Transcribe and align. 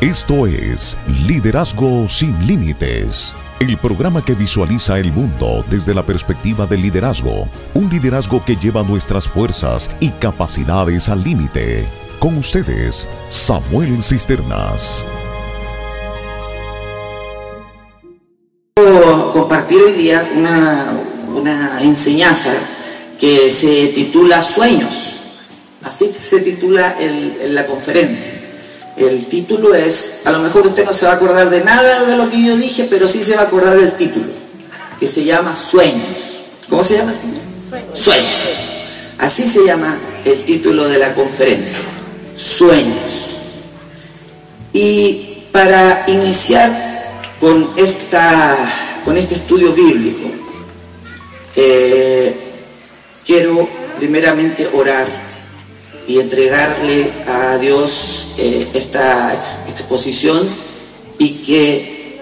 Esto 0.00 0.46
es 0.46 0.96
Liderazgo 1.26 2.08
sin 2.08 2.38
Límites, 2.46 3.34
el 3.58 3.76
programa 3.78 4.24
que 4.24 4.34
visualiza 4.34 4.96
el 4.98 5.12
mundo 5.12 5.64
desde 5.68 5.92
la 5.92 6.06
perspectiva 6.06 6.66
del 6.66 6.82
liderazgo, 6.82 7.48
un 7.74 7.90
liderazgo 7.90 8.44
que 8.44 8.54
lleva 8.54 8.84
nuestras 8.84 9.26
fuerzas 9.26 9.90
y 9.98 10.10
capacidades 10.10 11.08
al 11.08 11.24
límite. 11.24 11.84
Con 12.20 12.36
ustedes, 12.38 13.08
Samuel 13.28 14.00
Cisternas. 14.00 15.04
Quiero 18.76 19.32
compartir 19.32 19.78
hoy 19.78 19.92
día 19.94 20.28
una, 20.36 20.92
una 21.34 21.82
enseñanza 21.82 22.52
que 23.18 23.50
se 23.50 23.88
titula 23.88 24.42
Sueños. 24.42 25.14
Así 25.82 26.12
se 26.16 26.38
titula 26.40 26.96
el- 27.00 27.52
la 27.52 27.66
conferencia. 27.66 28.32
El 28.98 29.26
título 29.26 29.74
es, 29.74 30.22
a 30.24 30.32
lo 30.32 30.40
mejor 30.40 30.66
usted 30.66 30.84
no 30.84 30.92
se 30.92 31.06
va 31.06 31.12
a 31.12 31.14
acordar 31.16 31.50
de 31.50 31.62
nada 31.62 32.04
de 32.04 32.16
lo 32.16 32.28
que 32.28 32.44
yo 32.44 32.56
dije, 32.56 32.88
pero 32.90 33.06
sí 33.06 33.22
se 33.22 33.36
va 33.36 33.42
a 33.42 33.44
acordar 33.44 33.78
del 33.78 33.92
título, 33.92 34.26
que 34.98 35.06
se 35.06 35.24
llama 35.24 35.56
Sueños. 35.56 36.40
¿Cómo 36.68 36.82
se 36.82 36.96
llama 36.96 37.12
el 37.12 37.18
título? 37.18 37.94
Sueños. 37.94 38.32
Así 39.18 39.48
se 39.48 39.64
llama 39.64 39.96
el 40.24 40.44
título 40.44 40.88
de 40.88 40.98
la 40.98 41.14
conferencia. 41.14 41.84
Sueños. 42.36 43.36
Y 44.72 45.44
para 45.52 46.04
iniciar 46.08 46.70
con, 47.40 47.70
esta, 47.76 48.56
con 49.04 49.16
este 49.16 49.36
estudio 49.36 49.72
bíblico, 49.72 50.28
eh, 51.54 52.36
quiero 53.24 53.68
primeramente 53.98 54.68
orar 54.72 55.27
y 56.08 56.18
entregarle 56.18 57.12
a 57.28 57.56
Dios 57.58 58.32
eh, 58.38 58.66
esta 58.74 59.32
ex- 59.34 59.70
exposición 59.78 60.48
y 61.18 61.34
que 61.44 62.18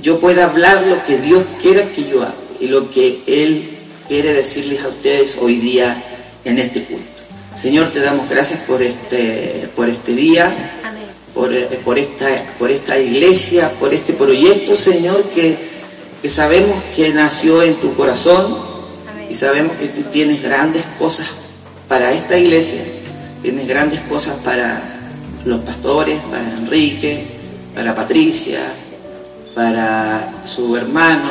yo 0.00 0.20
pueda 0.20 0.44
hablar 0.46 0.86
lo 0.86 1.04
que 1.04 1.18
Dios 1.18 1.44
quiera 1.60 1.82
que 1.92 2.08
yo 2.08 2.22
haga 2.22 2.34
y 2.60 2.68
lo 2.68 2.90
que 2.90 3.20
Él 3.26 3.70
quiere 4.08 4.32
decirles 4.32 4.82
a 4.84 4.88
ustedes 4.88 5.36
hoy 5.40 5.56
día 5.56 6.02
en 6.44 6.58
este 6.58 6.84
culto. 6.84 7.04
Señor, 7.56 7.90
te 7.90 8.00
damos 8.00 8.28
gracias 8.30 8.60
por 8.60 8.80
este, 8.82 9.68
por 9.76 9.88
este 9.88 10.14
día, 10.14 10.52
por, 11.34 11.52
eh, 11.52 11.80
por, 11.84 11.98
esta, 11.98 12.26
por 12.58 12.70
esta 12.70 12.98
iglesia, 12.98 13.70
por 13.80 13.92
este 13.92 14.12
proyecto, 14.12 14.76
Señor, 14.76 15.22
que, 15.34 15.56
que 16.22 16.28
sabemos 16.28 16.82
que 16.94 17.10
nació 17.10 17.62
en 17.62 17.74
tu 17.76 17.94
corazón 17.94 18.56
y 19.28 19.34
sabemos 19.34 19.72
que 19.76 19.86
tú 19.88 20.02
tienes 20.12 20.42
grandes 20.42 20.84
cosas 20.98 21.26
para 21.88 22.12
esta 22.12 22.38
iglesia, 22.38 22.80
tienes 23.44 23.68
grandes 23.68 24.00
cosas 24.00 24.36
para 24.42 24.80
los 25.44 25.60
pastores, 25.60 26.18
para 26.30 26.56
Enrique, 26.56 27.26
para 27.74 27.94
Patricia, 27.94 28.58
para 29.54 30.32
su 30.46 30.74
hermano, 30.74 31.28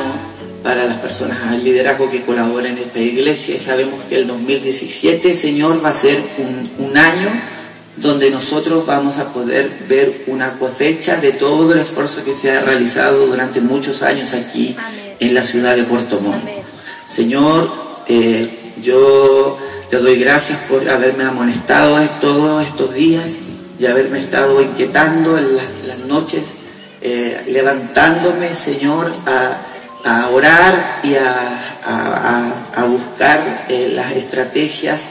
para 0.62 0.84
las 0.84 0.98
personas 0.98 1.36
al 1.42 1.64
liderazgo 1.64 2.08
que 2.08 2.22
colaboran 2.22 2.78
en 2.78 2.84
esta 2.84 3.00
iglesia. 3.00 3.56
Y 3.56 3.58
sabemos 3.58 3.94
que 4.08 4.14
el 4.14 4.28
2017, 4.28 5.34
Señor, 5.34 5.84
va 5.84 5.88
a 5.88 5.92
ser 5.92 6.16
un, 6.38 6.86
un 6.86 6.96
año 6.96 7.28
donde 7.96 8.30
nosotros 8.30 8.86
vamos 8.86 9.18
a 9.18 9.32
poder 9.32 9.84
ver 9.88 10.22
una 10.28 10.56
cosecha 10.56 11.16
de 11.16 11.32
todo 11.32 11.72
el 11.72 11.80
esfuerzo 11.80 12.24
que 12.24 12.32
se 12.32 12.52
ha 12.52 12.60
realizado 12.60 13.26
durante 13.26 13.60
muchos 13.60 14.04
años 14.04 14.34
aquí 14.34 14.76
en 15.18 15.34
la 15.34 15.42
ciudad 15.42 15.74
de 15.74 15.82
Puerto 15.82 16.20
Montt. 16.20 16.44
Señor, 17.08 17.68
eh, 18.06 18.72
yo 18.80 19.58
te 19.90 19.96
doy 19.98 20.16
gracias 20.18 20.58
por 20.68 20.88
haberme 20.88 21.24
amonestado 21.24 21.98
todos 22.20 22.64
estos 22.66 22.94
días 22.94 23.36
y 23.78 23.86
haberme 23.86 24.18
estado 24.18 24.60
inquietando 24.62 25.36
en 25.38 25.56
las, 25.56 25.66
las 25.86 25.98
noches, 26.00 26.42
eh, 27.00 27.42
levantándome, 27.48 28.54
Señor, 28.54 29.12
a, 29.26 29.58
a 30.04 30.28
orar 30.30 31.00
y 31.02 31.14
a, 31.14 31.80
a- 31.84 32.84
buscar 32.84 33.66
eh, 33.68 33.90
las 33.94 34.12
estrategias 34.12 35.08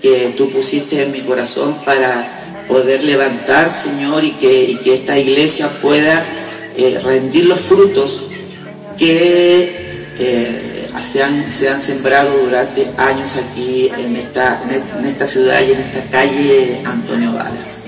que 0.00 0.34
tú 0.36 0.50
pusiste 0.50 1.02
en 1.02 1.10
mi 1.12 1.20
corazón 1.20 1.76
para 1.84 2.64
poder 2.68 3.02
levantar, 3.02 3.70
Señor, 3.70 4.22
y 4.24 4.32
que, 4.32 4.78
que 4.84 4.94
esta 4.94 5.18
iglesia 5.18 5.68
pueda 5.80 6.24
eh, 6.76 7.00
rendir 7.02 7.46
los 7.46 7.60
frutos 7.60 8.26
que 8.98 9.86
se, 11.02 11.22
han, 11.22 11.52
se 11.52 11.68
han 11.68 11.80
sembrado 11.80 12.36
durante 12.38 12.90
años 12.96 13.36
aquí 13.36 13.90
en 13.96 14.16
esta, 14.16 14.60
en 14.98 15.04
esta 15.04 15.26
ciudad 15.26 15.60
y 15.60 15.72
en 15.72 15.80
esta 15.80 16.02
calle 16.10 16.80
Antonio 16.84 17.32
Varas. 17.32 17.82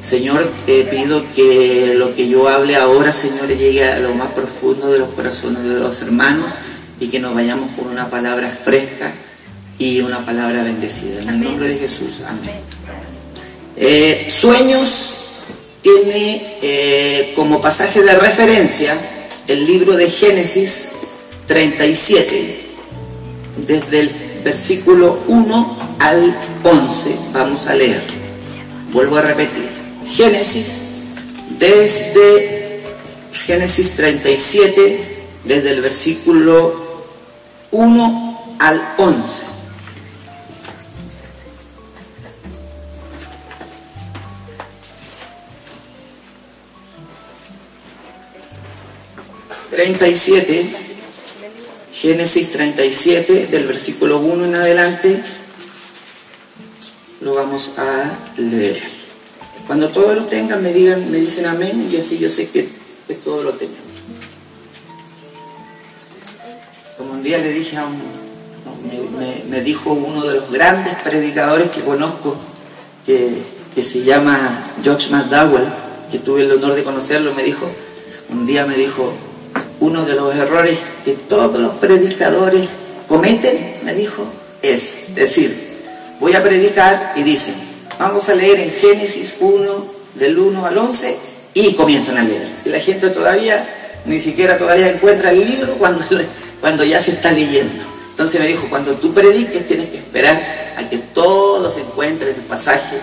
Señor, 0.00 0.50
te 0.64 0.84
pido 0.84 1.24
que 1.34 1.94
lo 1.96 2.14
que 2.14 2.28
yo 2.28 2.48
hable 2.48 2.76
ahora, 2.76 3.12
Señor, 3.12 3.48
llegue 3.48 3.84
a 3.84 3.98
lo 3.98 4.14
más 4.14 4.32
profundo 4.32 4.90
de 4.90 4.98
los 4.98 5.10
corazones 5.10 5.62
de 5.62 5.78
los 5.78 6.00
hermanos 6.00 6.50
y 6.98 7.08
que 7.08 7.20
nos 7.20 7.34
vayamos 7.34 7.70
con 7.76 7.88
una 7.88 8.08
palabra 8.08 8.48
fresca 8.48 9.12
y 9.78 10.00
una 10.00 10.24
palabra 10.24 10.62
bendecida. 10.62 11.20
En 11.22 11.28
el 11.28 11.40
nombre 11.42 11.68
de 11.68 11.78
Jesús, 11.78 12.22
amén. 12.26 12.56
Eh, 13.76 14.28
sueños 14.30 15.16
tiene 15.82 16.58
eh, 16.62 17.32
como 17.34 17.60
pasaje 17.60 18.02
de 18.02 18.14
referencia 18.14 18.96
el 19.46 19.66
libro 19.66 19.94
de 19.94 20.08
Génesis 20.08 20.92
37, 21.50 22.60
desde 23.66 23.98
el 23.98 24.10
versículo 24.44 25.18
1 25.26 25.96
al 25.98 26.36
11. 26.62 27.16
Vamos 27.32 27.66
a 27.66 27.74
leer. 27.74 28.00
Vuelvo 28.92 29.16
a 29.16 29.22
repetir. 29.22 29.68
Génesis, 30.06 30.90
desde 31.58 32.84
Génesis 33.32 33.96
37, 33.96 35.24
desde 35.42 35.70
el 35.72 35.80
versículo 35.80 37.02
1 37.72 38.56
al 38.60 38.80
11. 38.96 39.50
Treinta 49.68 50.06
y 50.06 50.14
siete, 50.14 50.89
Génesis 52.00 52.50
37, 52.52 53.48
del 53.48 53.66
versículo 53.66 54.20
1 54.20 54.46
en 54.46 54.54
adelante, 54.54 55.22
lo 57.20 57.34
vamos 57.34 57.74
a 57.76 58.40
leer. 58.40 58.80
Cuando 59.66 59.90
todos 59.90 60.14
lo 60.14 60.24
tengan, 60.24 60.62
me 60.62 60.72
digan, 60.72 61.10
me 61.10 61.18
dicen 61.18 61.44
amén, 61.44 61.90
y 61.92 61.98
así 61.98 62.16
yo 62.16 62.30
sé 62.30 62.48
que, 62.48 62.70
todos 63.22 63.44
lo 63.44 63.52
tenemos. 63.52 63.80
Como 66.96 67.12
un 67.12 67.22
día 67.22 67.36
le 67.36 67.52
dije 67.52 67.76
a 67.76 67.84
un, 67.84 68.00
me 69.50 69.60
dijo 69.60 69.92
uno 69.92 70.24
de 70.24 70.36
los 70.36 70.50
grandes 70.50 70.94
predicadores 71.04 71.68
que 71.68 71.82
conozco, 71.82 72.38
que, 73.04 73.42
que 73.74 73.82
se 73.82 74.04
llama 74.04 74.72
George 74.82 75.10
McDowell, 75.10 75.68
que 76.10 76.18
tuve 76.18 76.44
el 76.44 76.52
honor 76.52 76.76
de 76.76 76.82
conocerlo, 76.82 77.34
me 77.34 77.42
dijo, 77.42 77.70
un 78.30 78.46
día 78.46 78.64
me 78.64 78.76
dijo, 78.76 79.12
uno 79.80 80.04
de 80.04 80.14
los 80.14 80.34
errores 80.36 80.78
que 81.04 81.12
todos 81.12 81.58
los 81.58 81.74
predicadores 81.76 82.68
cometen, 83.08 83.80
me 83.82 83.94
dijo, 83.94 84.24
es 84.62 85.14
decir, 85.14 85.56
voy 86.20 86.34
a 86.34 86.42
predicar 86.42 87.14
y 87.16 87.22
dicen, 87.22 87.54
vamos 87.98 88.28
a 88.28 88.34
leer 88.34 88.60
en 88.60 88.70
Génesis 88.70 89.36
1, 89.40 89.84
del 90.14 90.38
1 90.38 90.66
al 90.66 90.78
11, 90.78 91.16
y 91.54 91.74
comienzan 91.74 92.18
a 92.18 92.22
leer. 92.22 92.48
Y 92.64 92.68
la 92.68 92.78
gente 92.78 93.08
todavía, 93.10 93.66
ni 94.04 94.20
siquiera 94.20 94.56
todavía 94.56 94.90
encuentra 94.90 95.30
el 95.30 95.44
libro 95.44 95.74
cuando, 95.74 96.04
cuando 96.60 96.84
ya 96.84 97.00
se 97.00 97.12
está 97.12 97.32
leyendo. 97.32 97.82
Entonces 98.10 98.40
me 98.40 98.46
dijo, 98.46 98.66
cuando 98.68 98.92
tú 98.94 99.14
prediques 99.14 99.66
tienes 99.66 99.88
que 99.88 99.96
esperar 99.96 100.74
a 100.76 100.88
que 100.88 100.98
todos 100.98 101.76
encuentren 101.78 102.34
el 102.34 102.42
pasaje 102.42 102.98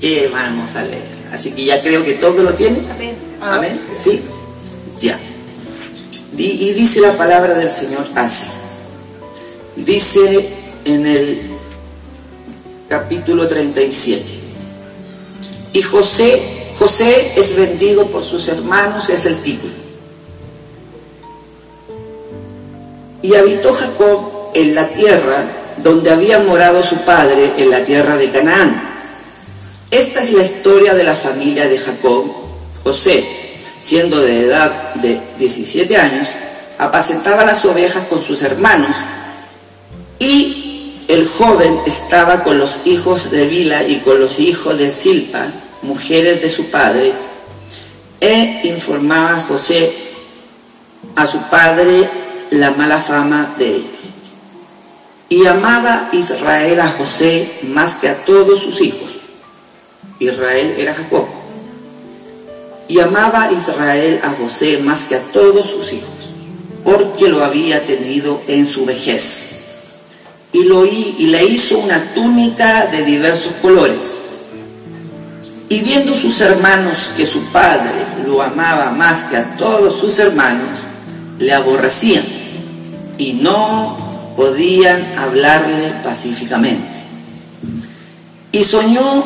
que 0.00 0.28
vamos 0.28 0.76
a 0.76 0.82
leer. 0.82 1.02
Así 1.32 1.50
que 1.50 1.64
ya 1.64 1.82
creo 1.82 2.04
que 2.04 2.14
todos 2.14 2.40
lo 2.42 2.52
tienen. 2.52 2.86
Amén. 2.90 3.16
Amén. 3.40 3.80
¿Sí? 3.96 4.22
Ya. 5.00 5.18
Y 6.36 6.72
dice 6.72 7.00
la 7.00 7.16
palabra 7.16 7.54
del 7.54 7.70
Señor 7.70 8.06
así. 8.14 8.46
Dice 9.76 10.48
en 10.84 11.06
el 11.06 11.50
capítulo 12.88 13.46
37. 13.46 14.24
Y 15.72 15.82
José, 15.82 16.42
José 16.78 17.32
es 17.36 17.56
vendido 17.56 18.06
por 18.06 18.24
sus 18.24 18.48
hermanos, 18.48 19.08
es 19.10 19.26
el 19.26 19.36
título. 19.42 19.72
Y 23.22 23.34
habitó 23.34 23.72
Jacob 23.72 24.50
en 24.54 24.74
la 24.74 24.88
tierra 24.88 25.44
donde 25.82 26.10
había 26.10 26.38
morado 26.40 26.82
su 26.82 26.96
padre, 26.98 27.54
en 27.58 27.70
la 27.70 27.84
tierra 27.84 28.16
de 28.16 28.30
Canaán. 28.30 28.80
Esta 29.90 30.22
es 30.22 30.32
la 30.32 30.44
historia 30.44 30.94
de 30.94 31.04
la 31.04 31.14
familia 31.14 31.66
de 31.66 31.78
Jacob. 31.78 32.26
José, 32.82 33.43
siendo 33.84 34.22
de 34.22 34.46
edad 34.46 34.94
de 34.94 35.20
17 35.38 35.96
años, 35.98 36.28
apacentaba 36.78 37.44
las 37.44 37.64
ovejas 37.66 38.06
con 38.08 38.22
sus 38.22 38.42
hermanos 38.42 38.96
y 40.18 41.04
el 41.08 41.28
joven 41.28 41.80
estaba 41.86 42.42
con 42.42 42.56
los 42.56 42.78
hijos 42.86 43.30
de 43.30 43.46
Bila 43.46 43.86
y 43.86 44.00
con 44.00 44.18
los 44.18 44.40
hijos 44.40 44.78
de 44.78 44.90
Silpa, 44.90 45.48
mujeres 45.82 46.40
de 46.40 46.48
su 46.48 46.70
padre, 46.70 47.12
e 48.20 48.62
informaba 48.64 49.36
a 49.36 49.40
José, 49.42 49.94
a 51.14 51.26
su 51.26 51.38
padre, 51.50 52.08
la 52.52 52.70
mala 52.70 52.98
fama 53.00 53.54
de 53.58 53.66
ellos. 53.66 53.90
Y 55.28 55.46
amaba 55.46 56.08
Israel 56.12 56.80
a 56.80 56.88
José 56.88 57.50
más 57.64 57.96
que 57.96 58.08
a 58.08 58.24
todos 58.24 58.60
sus 58.60 58.80
hijos. 58.80 59.10
Israel 60.20 60.74
era 60.78 60.94
Jacob. 60.94 61.43
Y 62.88 63.00
amaba 63.00 63.50
Israel 63.52 64.20
a 64.22 64.30
José 64.30 64.78
más 64.78 65.02
que 65.02 65.16
a 65.16 65.20
todos 65.20 65.66
sus 65.70 65.92
hijos, 65.92 66.08
porque 66.84 67.28
lo 67.28 67.44
había 67.44 67.84
tenido 67.86 68.42
en 68.46 68.66
su 68.66 68.84
vejez. 68.84 69.50
Y, 70.52 70.64
lo, 70.64 70.86
y 70.86 71.26
le 71.26 71.44
hizo 71.44 71.78
una 71.78 72.14
túnica 72.14 72.86
de 72.86 73.04
diversos 73.04 73.54
colores. 73.60 74.18
Y 75.68 75.80
viendo 75.80 76.14
sus 76.14 76.40
hermanos 76.40 77.12
que 77.16 77.26
su 77.26 77.40
padre 77.46 77.90
lo 78.26 78.42
amaba 78.42 78.90
más 78.92 79.24
que 79.24 79.36
a 79.36 79.56
todos 79.56 79.96
sus 79.96 80.18
hermanos, 80.18 80.68
le 81.38 81.52
aborrecían 81.52 82.22
y 83.18 83.34
no 83.34 84.34
podían 84.36 85.04
hablarle 85.18 85.94
pacíficamente. 86.02 86.88
Y 88.52 88.62
soñó 88.64 89.24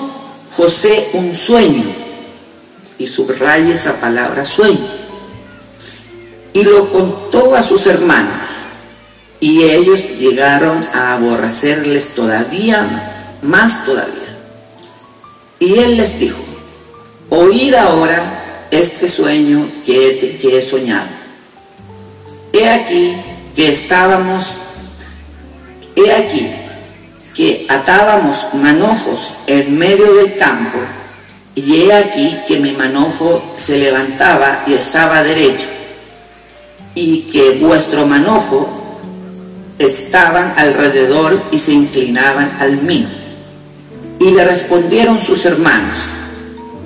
José 0.56 1.10
un 1.12 1.34
sueño 1.34 1.84
y 2.98 3.06
subraya 3.06 3.72
esa 3.72 4.00
palabra 4.00 4.44
sueño. 4.44 4.86
Y 6.52 6.64
lo 6.64 6.90
contó 6.92 7.54
a 7.54 7.62
sus 7.62 7.86
hermanos 7.86 8.48
y 9.40 9.62
ellos 9.62 10.00
llegaron 10.18 10.80
a 10.92 11.14
aborrecerles 11.14 12.14
todavía 12.14 13.36
más 13.42 13.84
todavía. 13.84 14.36
Y 15.60 15.78
él 15.78 15.96
les 15.96 16.18
dijo, 16.18 16.42
oíd 17.30 17.74
ahora 17.74 18.66
este 18.70 19.08
sueño 19.08 19.66
que 19.86 20.38
he, 20.42 20.62
soñado. 20.62 21.08
He 22.52 22.68
aquí 22.68 23.16
que 23.54 23.70
estábamos, 23.70 24.56
he 25.94 26.12
aquí 26.12 26.48
que 27.34 27.66
atábamos 27.68 28.46
manojos 28.54 29.34
en 29.46 29.78
medio 29.78 30.14
del 30.14 30.36
campo 30.36 30.78
y 31.64 31.82
he 31.82 31.92
aquí 31.92 32.38
que 32.46 32.58
mi 32.58 32.72
manojo 32.72 33.42
se 33.56 33.78
levantaba 33.78 34.64
y 34.66 34.74
estaba 34.74 35.22
derecho, 35.22 35.66
y 36.94 37.22
que 37.32 37.58
vuestro 37.60 38.06
manojo 38.06 38.68
estaban 39.78 40.54
alrededor 40.56 41.40
y 41.50 41.58
se 41.58 41.72
inclinaban 41.72 42.56
al 42.60 42.82
mío. 42.82 43.08
Y 44.20 44.30
le 44.30 44.44
respondieron 44.44 45.18
sus 45.20 45.44
hermanos, 45.46 45.98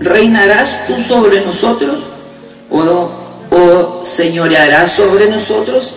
¿reinarás 0.01 0.87
tú 0.87 0.95
sobre 1.09 1.41
nosotros? 1.41 2.05
¿O, 2.71 3.11
o 3.51 4.03
señorearás 4.05 4.91
sobre 4.91 5.29
nosotros? 5.29 5.95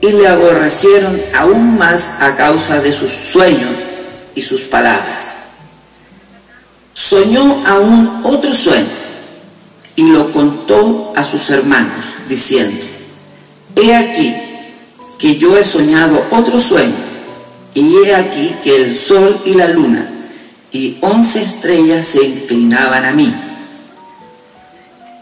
Y 0.00 0.12
le 0.12 0.28
aborrecieron 0.28 1.20
aún 1.34 1.76
más 1.76 2.12
a 2.20 2.36
causa 2.36 2.80
de 2.80 2.92
sus 2.92 3.12
sueños 3.12 3.74
y 4.34 4.42
sus 4.42 4.62
palabras 4.62 5.37
soñó 7.08 7.62
aún 7.66 8.20
otro 8.22 8.54
sueño 8.54 8.86
y 9.96 10.10
lo 10.10 10.30
contó 10.30 11.12
a 11.16 11.24
sus 11.24 11.48
hermanos, 11.50 12.04
diciendo, 12.28 12.84
he 13.74 13.96
aquí 13.96 14.34
que 15.18 15.36
yo 15.36 15.56
he 15.56 15.64
soñado 15.64 16.22
otro 16.30 16.60
sueño, 16.60 16.94
y 17.74 17.96
he 18.04 18.14
aquí 18.14 18.54
que 18.62 18.76
el 18.76 18.98
sol 18.98 19.40
y 19.44 19.54
la 19.54 19.68
luna 19.68 20.08
y 20.70 20.98
once 21.00 21.42
estrellas 21.42 22.06
se 22.06 22.22
inclinaban 22.24 23.04
a 23.04 23.12
mí. 23.12 23.34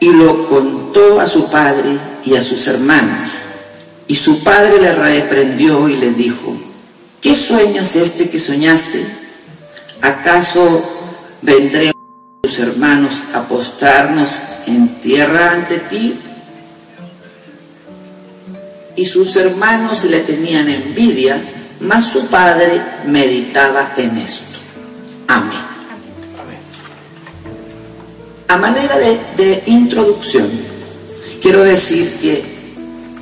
Y 0.00 0.12
lo 0.12 0.46
contó 0.48 1.20
a 1.20 1.26
su 1.26 1.48
padre 1.48 1.98
y 2.24 2.34
a 2.34 2.42
sus 2.42 2.66
hermanos, 2.66 3.30
y 4.08 4.16
su 4.16 4.42
padre 4.42 4.80
le 4.80 4.92
reprendió 4.92 5.88
y 5.88 5.96
le 5.96 6.10
dijo, 6.10 6.56
¿qué 7.20 7.34
sueño 7.34 7.82
es 7.82 7.96
este 7.96 8.28
que 8.28 8.38
soñaste? 8.38 9.06
¿Acaso 10.02 10.95
vendremos 11.42 11.94
tus 12.42 12.58
hermanos 12.58 13.22
a 13.34 13.42
postrarnos 13.42 14.38
en 14.66 15.00
tierra 15.00 15.52
ante 15.52 15.78
ti. 15.78 16.18
Y 18.96 19.04
sus 19.04 19.36
hermanos 19.36 20.04
le 20.04 20.20
tenían 20.20 20.68
envidia, 20.68 21.38
mas 21.80 22.06
su 22.06 22.26
padre 22.28 22.80
meditaba 23.06 23.92
en 23.96 24.16
esto. 24.16 24.58
Amén. 25.28 25.66
A 28.48 28.56
manera 28.56 28.96
de, 28.98 29.20
de 29.36 29.62
introducción, 29.66 30.48
quiero 31.42 31.62
decir 31.64 32.10
que 32.20 32.56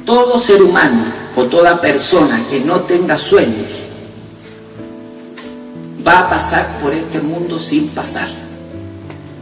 todo 0.05 0.39
ser 0.39 0.63
humano 0.63 1.03
o 1.35 1.45
toda 1.45 1.81
persona 1.81 2.45
que 2.51 2.61
no 2.61 2.81
tenga 2.81 3.17
sueños 3.17 3.84
va 6.07 6.21
a 6.21 6.29
pasar 6.29 6.79
por 6.81 6.93
este 6.93 7.21
mundo 7.21 7.59
sin 7.59 7.89
pasar. 7.89 8.29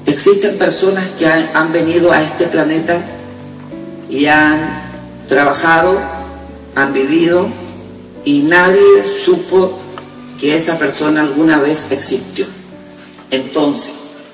Existen 0.06 0.59
personas 0.59 1.09
que 1.19 1.26
han, 1.26 1.73
venido 1.73 2.12
a 2.12 2.23
este 2.23 2.47
planeta 2.47 3.00
y 4.09 4.26
han 4.26 4.82
trabajado, 5.26 5.99
han 6.75 6.93
vivido 6.93 7.49
y 8.25 8.41
nadie 8.41 9.05
supo 9.05 9.79
que 10.38 10.56
esa 10.56 10.79
persona 10.79 11.20
alguna 11.20 11.59
vez 11.59 11.87
existió. 11.91 12.47
Entonces, 13.31 13.93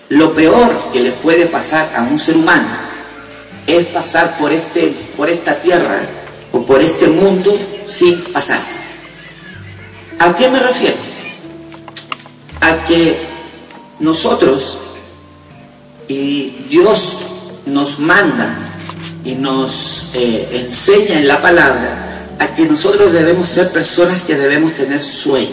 lo 0.08 0.34
peor 0.34 0.90
que 0.92 1.00
le 1.00 1.12
puede 1.12 1.46
pasar 1.46 1.90
a 1.94 2.02
un 2.02 2.18
ser 2.18 2.36
humano 2.36 2.68
es 3.66 3.86
pasar 3.86 4.38
por, 4.38 4.52
este, 4.52 4.94
por 5.16 5.28
esta 5.28 5.60
tierra 5.60 6.00
o 6.52 6.62
por 6.62 6.80
este 6.80 7.08
mundo 7.08 7.56
sin 7.86 8.20
pasar. 8.32 8.60
¿A 10.18 10.34
qué 10.34 10.48
me 10.48 10.60
refiero? 10.60 11.07
A 12.60 12.84
que 12.86 13.18
nosotros 14.00 14.78
y 16.08 16.50
Dios 16.68 17.18
nos 17.66 17.98
manda 17.98 18.56
y 19.24 19.32
nos 19.32 20.06
eh, 20.14 20.48
enseña 20.52 21.18
en 21.18 21.28
la 21.28 21.42
palabra 21.42 22.26
a 22.38 22.54
que 22.54 22.64
nosotros 22.64 23.12
debemos 23.12 23.48
ser 23.48 23.70
personas 23.70 24.22
que 24.22 24.36
debemos 24.36 24.74
tener 24.74 25.02
sueños. 25.02 25.52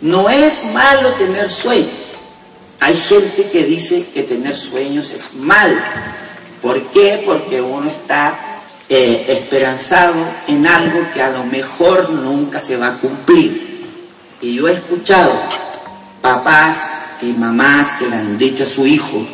No 0.00 0.28
es 0.28 0.64
malo 0.72 1.10
tener 1.10 1.50
sueños. 1.50 1.90
Hay 2.80 2.96
gente 2.96 3.48
que 3.50 3.64
dice 3.64 4.04
que 4.12 4.22
tener 4.22 4.56
sueños 4.56 5.10
es 5.10 5.34
malo. 5.34 5.76
¿Por 6.60 6.80
qué? 6.88 7.22
Porque 7.24 7.60
uno 7.60 7.88
está 7.88 8.38
eh, 8.88 9.24
esperanzado 9.28 10.14
en 10.46 10.66
algo 10.66 11.06
que 11.12 11.22
a 11.22 11.30
lo 11.30 11.44
mejor 11.44 12.10
nunca 12.10 12.60
se 12.60 12.76
va 12.76 12.88
a 12.88 12.98
cumplir. 12.98 13.84
Y 14.40 14.56
yo 14.56 14.68
he 14.68 14.72
escuchado 14.72 15.32
papás 16.24 17.18
y 17.20 17.34
mamás 17.34 17.98
que 17.98 18.08
le 18.08 18.16
han 18.16 18.38
dicho 18.38 18.64
a 18.64 18.66
su 18.66 18.86
hijo, 18.86 19.26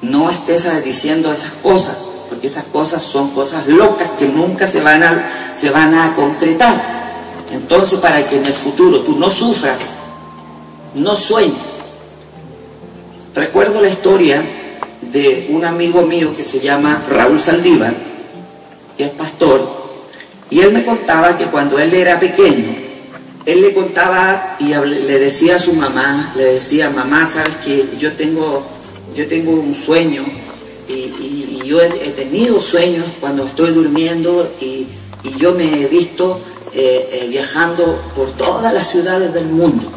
no 0.00 0.30
estés 0.30 0.66
diciendo 0.82 1.30
esas 1.34 1.52
cosas, 1.62 1.96
porque 2.30 2.46
esas 2.46 2.64
cosas 2.64 3.02
son 3.02 3.28
cosas 3.32 3.66
locas 3.66 4.08
que 4.18 4.26
nunca 4.26 4.66
se 4.66 4.80
van 4.80 5.02
a, 5.02 5.52
se 5.54 5.68
van 5.68 5.94
a 5.94 6.16
concretar. 6.16 6.80
Entonces, 7.52 7.98
para 7.98 8.26
que 8.26 8.38
en 8.38 8.46
el 8.46 8.54
futuro 8.54 9.00
tú 9.00 9.18
no 9.18 9.28
sufras, 9.28 9.76
no 10.94 11.14
sueñes. 11.14 11.58
Recuerdo 13.34 13.82
la 13.82 13.88
historia 13.88 14.42
de 15.02 15.48
un 15.50 15.66
amigo 15.66 16.06
mío 16.06 16.34
que 16.34 16.42
se 16.42 16.60
llama 16.60 17.02
Raúl 17.10 17.38
Saldívar, 17.38 17.92
que 18.96 19.04
es 19.04 19.10
pastor, 19.10 19.60
y 20.48 20.60
él 20.60 20.72
me 20.72 20.86
contaba 20.86 21.36
que 21.36 21.44
cuando 21.44 21.78
él 21.78 21.92
era 21.92 22.18
pequeño, 22.18 22.89
él 23.46 23.62
le 23.62 23.72
contaba 23.72 24.56
y 24.58 24.68
le 24.68 25.18
decía 25.18 25.56
a 25.56 25.60
su 25.60 25.72
mamá, 25.72 26.32
le 26.36 26.54
decía, 26.54 26.90
mamá, 26.90 27.26
sabes 27.26 27.56
que 27.64 27.88
yo 27.98 28.12
tengo, 28.12 28.62
yo 29.14 29.26
tengo 29.26 29.52
un 29.52 29.74
sueño 29.74 30.24
y, 30.88 31.60
yo 31.64 31.80
he, 31.80 31.88
tenido 32.10 32.60
sueños 32.60 33.06
cuando 33.20 33.46
estoy 33.46 33.70
durmiendo 33.72 34.52
y, 34.60 34.86
yo 35.38 35.52
me 35.52 35.82
he 35.82 35.86
visto 35.86 36.40
eh, 36.72 37.08
eh, 37.12 37.26
viajando 37.28 38.00
por 38.16 38.30
todas 38.32 38.72
las 38.72 38.88
ciudades 38.90 39.32
del 39.34 39.46
mundo. 39.46 39.90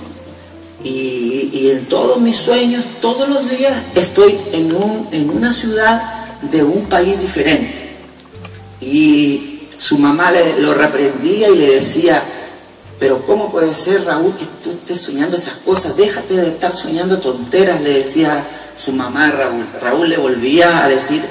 Y, 0.84 1.70
en 1.72 1.86
todos 1.86 2.20
mis 2.20 2.36
sueños, 2.36 2.84
todos 3.02 3.28
los 3.30 3.50
días 3.50 3.74
estoy 3.96 4.38
en, 4.52 4.76
un, 4.76 5.08
en 5.12 5.30
una 5.30 5.54
ciudad 5.54 6.42
de 6.42 6.62
un 6.64 6.86
país 6.86 7.20
diferente. 7.20 7.96
Y 8.82 9.62
su 9.78 9.98
mamá 9.98 10.32
le, 10.32 10.60
lo 10.60 10.74
reprendía 10.74 11.50
y 11.50 11.58
le 11.58 11.76
decía, 11.76 12.22
pero 13.00 13.26
¿cómo 13.26 13.52
puede 13.52 13.74
ser, 13.74 14.06
Raúl, 14.06 14.36
que 14.36 14.46
tú 14.64 14.72
estés 14.72 15.02
soñando 15.02 15.36
esas 15.36 15.56
cosas? 15.56 15.98
Déjate 15.98 16.36
de 16.36 16.48
estar 16.48 16.74
soñando 16.74 17.20
tonteras, 17.20 17.82
le 17.82 18.04
decía 18.04 18.44
su 18.78 18.92
mamá 18.92 19.28
a 19.28 19.32
Raúl. 19.32 19.66
Raúl 19.82 20.10
le 20.10 20.18
volvía 20.18 20.84
a 20.84 20.88
decir 20.88 21.24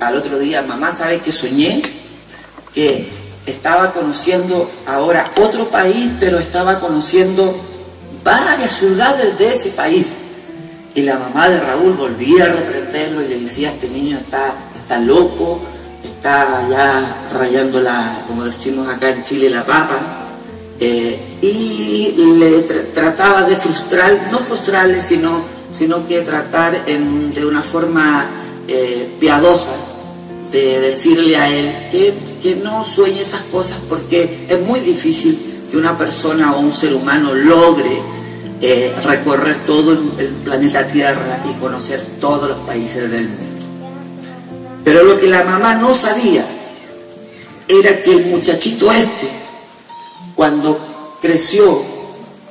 al 0.00 0.16
otro 0.16 0.38
día, 0.38 0.62
mamá, 0.62 0.92
¿sabe 0.92 1.20
que 1.20 1.32
soñé? 1.32 1.82
Que 2.74 3.08
estaba 3.46 3.92
conociendo 3.92 4.70
ahora 4.86 5.30
otro 5.40 5.68
país, 5.68 6.10
pero 6.18 6.38
estaba 6.38 6.80
conociendo 6.80 7.54
varias 8.24 8.72
ciudades 8.72 9.38
de 9.38 9.54
ese 9.54 9.70
país. 9.70 10.06
Y 10.94 11.02
la 11.02 11.18
mamá 11.18 11.48
de 11.48 11.60
Raúl 11.60 11.94
volvía 11.94 12.44
a 12.44 12.48
reprenderlo 12.48 13.22
y 13.22 13.28
le 13.28 13.40
decía, 13.40 13.70
este 13.70 13.88
niño 13.88 14.18
está, 14.18 14.54
está 14.80 14.98
loco, 14.98 15.60
está 16.04 16.68
ya 16.68 17.28
rayando 17.32 17.80
la, 17.80 18.24
como 18.26 18.44
decimos 18.44 18.88
acá 18.88 19.10
en 19.10 19.24
Chile, 19.24 19.48
la 19.48 19.64
papa. 19.64 20.21
Eh, 20.84 21.16
y 21.40 22.12
le 22.40 22.62
trataba 22.92 23.44
de 23.44 23.54
frustrar, 23.54 24.30
no 24.32 24.38
frustrarle, 24.38 25.00
sino, 25.00 25.40
sino 25.72 26.04
que 26.08 26.22
tratar 26.22 26.84
de 26.84 27.46
una 27.46 27.62
forma 27.62 28.28
eh, 28.66 29.14
piadosa 29.20 29.70
de 30.50 30.80
decirle 30.80 31.36
a 31.36 31.48
él 31.48 31.88
que, 31.92 32.14
que 32.42 32.56
no 32.56 32.84
sueñe 32.84 33.20
esas 33.20 33.42
cosas 33.42 33.78
porque 33.88 34.46
es 34.48 34.60
muy 34.60 34.80
difícil 34.80 35.38
que 35.70 35.76
una 35.76 35.96
persona 35.96 36.52
o 36.52 36.58
un 36.58 36.72
ser 36.72 36.94
humano 36.94 37.32
logre 37.32 38.02
eh, 38.60 38.92
recorrer 39.04 39.64
todo 39.64 39.92
el, 39.92 40.28
planeta 40.44 40.88
Tierra 40.88 41.44
y 41.48 41.60
conocer 41.60 42.00
todos 42.20 42.48
los 42.48 42.58
países 42.58 43.08
del 43.08 43.28
mundo. 43.28 43.66
Pero 44.82 45.04
lo 45.04 45.16
que 45.16 45.28
la 45.28 45.44
mamá 45.44 45.76
no 45.76 45.94
sabía 45.94 46.44
era 47.68 48.02
que 48.02 48.14
el 48.14 48.26
muchachito 48.26 48.90
este, 48.90 49.41
cuando 50.34 51.18
creció, 51.20 51.82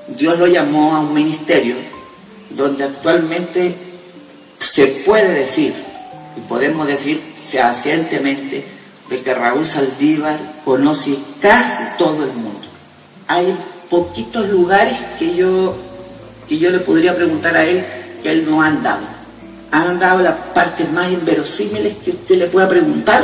Dios 0.08 0.38
lo 0.38 0.48
llamó 0.48 0.96
a 0.96 1.02
un 1.02 1.14
ministerio 1.14 1.76
donde 2.50 2.84
actualmente 2.84 3.76
se 4.60 4.88
puede 4.88 5.34
decir, 5.34 5.74
y 6.38 6.42
podemos 6.42 6.88
decir 6.88 7.22
fehacientemente, 7.50 8.66
de 9.10 9.22
que 9.22 9.34
Raúl 9.34 9.66
Saldívar 9.66 10.40
conoce 10.64 11.18
casi 11.42 11.84
todo 11.98 12.24
el 12.24 12.32
mundo 12.34 12.72
hay 13.32 13.58
poquitos 13.90 14.50
lugares 14.50 14.94
que 15.18 15.34
yo, 15.34 15.74
que 16.50 16.58
yo 16.58 16.70
le 16.70 16.80
podría 16.80 17.16
preguntar 17.16 17.56
a 17.56 17.64
él 17.64 17.86
que 18.22 18.30
él 18.30 18.46
no 18.46 18.62
ha 18.62 18.68
andado. 18.68 19.00
Ha 19.72 19.84
andado 19.84 20.22
las 20.22 20.36
partes 20.54 20.92
más 20.92 21.10
inverosímiles 21.10 21.96
que 22.04 22.12
usted 22.12 22.38
le 22.38 22.48
pueda 22.48 22.68
preguntar 22.68 23.24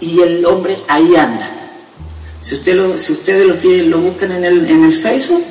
y 0.00 0.18
el 0.20 0.44
hombre 0.46 0.78
ahí 0.88 1.14
anda. 1.14 1.46
Si, 2.42 2.56
ustedes 2.56 3.46
lo, 3.46 3.54
tienen, 3.54 3.90
lo 3.90 4.00
buscan 4.00 4.32
en 4.32 4.44
el, 4.44 4.68
en 4.68 4.84
el 4.84 4.92
Facebook, 4.92 5.44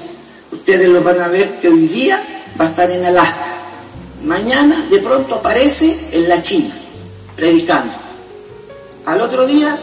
ustedes 0.51 0.89
lo 0.89 1.01
van 1.01 1.21
a 1.21 1.29
ver 1.29 1.59
que 1.61 1.69
hoy 1.69 1.87
día 1.87 2.21
va 2.59 2.65
a 2.65 2.69
estar 2.69 2.91
en 2.91 3.05
Alaska. 3.05 3.45
Mañana 4.25 4.85
de 4.89 4.99
pronto 4.99 5.35
aparece 5.35 5.97
en 6.11 6.27
la 6.27 6.41
China, 6.41 6.69
predicando. 7.37 7.93
Al 9.05 9.21
otro 9.21 9.47
día 9.47 9.79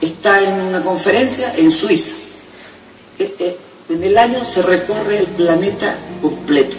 está 0.00 0.42
en 0.42 0.60
una 0.60 0.82
conferencia 0.82 1.54
en 1.56 1.70
Suiza. 1.70 2.14
Eh, 3.20 3.34
eh, 3.38 3.56
en 3.88 4.02
el 4.02 4.18
año 4.18 4.44
se 4.44 4.60
recorre 4.62 5.18
el 5.18 5.26
planeta 5.26 5.96
completo. 6.20 6.76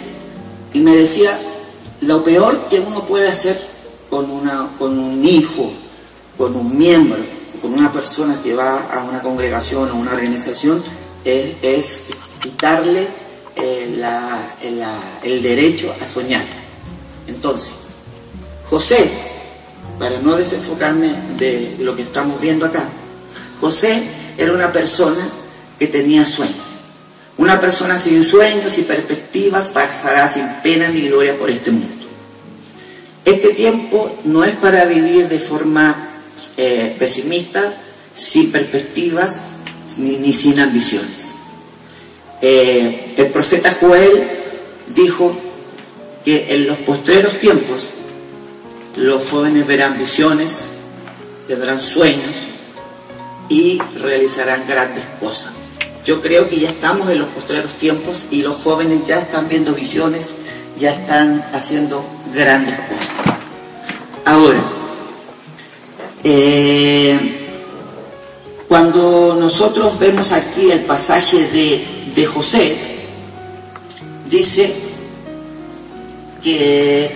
Y 0.74 0.80
me 0.80 0.94
decía, 0.94 1.38
lo 2.02 2.22
peor 2.22 2.68
que 2.68 2.80
uno 2.80 3.06
puede 3.06 3.28
hacer 3.28 3.58
con 4.10 4.30
un 4.30 5.24
hijo, 5.24 5.72
con 6.36 6.54
un 6.54 6.76
miembro, 6.76 7.39
con 7.60 7.74
una 7.74 7.92
persona 7.92 8.40
que 8.42 8.54
va 8.54 8.88
a 8.92 9.04
una 9.04 9.22
congregación 9.22 9.90
o 9.90 9.94
una 9.94 10.12
organización, 10.12 10.82
es, 11.24 12.00
quitarle 12.40 13.06
eh, 13.56 14.02
el 15.22 15.42
derecho 15.42 15.94
a 16.00 16.10
soñar. 16.10 16.44
Entonces, 17.26 17.72
José, 18.68 19.10
para 19.98 20.18
no 20.20 20.36
desenfocarme 20.36 21.14
de 21.36 21.76
lo 21.80 21.94
que 21.94 22.02
estamos 22.02 22.40
viendo 22.40 22.66
acá, 22.66 22.84
José 23.60 24.02
era 24.38 24.52
una 24.52 24.72
persona 24.72 25.28
que 25.78 25.86
tenía 25.86 26.24
sueños. 26.24 26.56
Una 27.36 27.60
persona 27.60 27.98
sin 27.98 28.24
sueños 28.24 28.76
y 28.78 28.82
perspectivas 28.82 29.68
pasará 29.68 30.28
sin 30.28 30.46
pena 30.62 30.88
ni 30.88 31.08
gloria 31.08 31.38
por 31.38 31.50
este 31.50 31.70
mundo. 31.70 32.06
Este 33.24 33.50
tiempo 33.50 34.18
no 34.24 34.44
es 34.44 34.54
para 34.56 34.84
vivir 34.84 35.28
de 35.28 35.38
forma 35.38 36.09
eh, 36.56 36.96
pesimista, 36.98 37.74
sin 38.14 38.50
perspectivas 38.52 39.40
ni, 39.96 40.32
sin 40.32 40.58
ambiciones. 40.60 41.34
Eh, 42.42 43.14
el 43.16 43.26
profeta 43.28 43.74
Joel 43.78 44.28
dijo 44.94 45.36
que 46.24 46.54
en 46.54 46.66
los 46.66 46.78
postreros 46.78 47.38
tiempos 47.38 47.90
los 48.96 49.28
jóvenes 49.28 49.66
verán 49.66 49.98
visiones, 49.98 50.62
tendrán 51.48 51.80
sueños 51.80 52.34
y 53.48 53.78
realizarán 54.00 54.66
grandes 54.66 55.04
cosas. 55.20 55.52
Yo 56.04 56.22
creo 56.22 56.48
que 56.48 56.58
ya 56.58 56.70
estamos 56.70 57.10
en 57.10 57.18
los 57.18 57.28
postreros 57.28 57.74
tiempos 57.74 58.24
y 58.30 58.42
los 58.42 58.56
jóvenes 58.56 59.06
ya 59.06 59.20
están 59.20 59.48
viendo 59.48 59.74
visiones, 59.74 60.30
ya 60.78 60.92
están 60.92 61.44
haciendo 61.52 62.04
grandes 62.34 62.76
cosas. 62.76 63.10
Ahora, 64.24 64.62
eh, 66.22 67.40
cuando 68.68 69.36
nosotros 69.38 69.98
vemos 69.98 70.30
aquí 70.30 70.70
el 70.70 70.80
pasaje 70.80 71.48
de, 72.14 72.26
José, 72.26 72.76
dice 74.28 74.72
que 76.42 77.10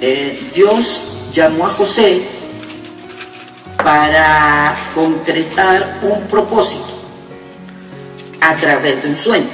eh, 0.00 0.50
Dios 0.54 1.02
llamó 1.32 1.66
a 1.66 1.70
José 1.70 2.24
para 3.82 4.76
concretar 4.94 6.00
un 6.02 6.26
propósito 6.28 6.84
a 8.42 8.54
través 8.56 9.02
de 9.02 9.08
un 9.08 9.16
sueño. 9.16 9.48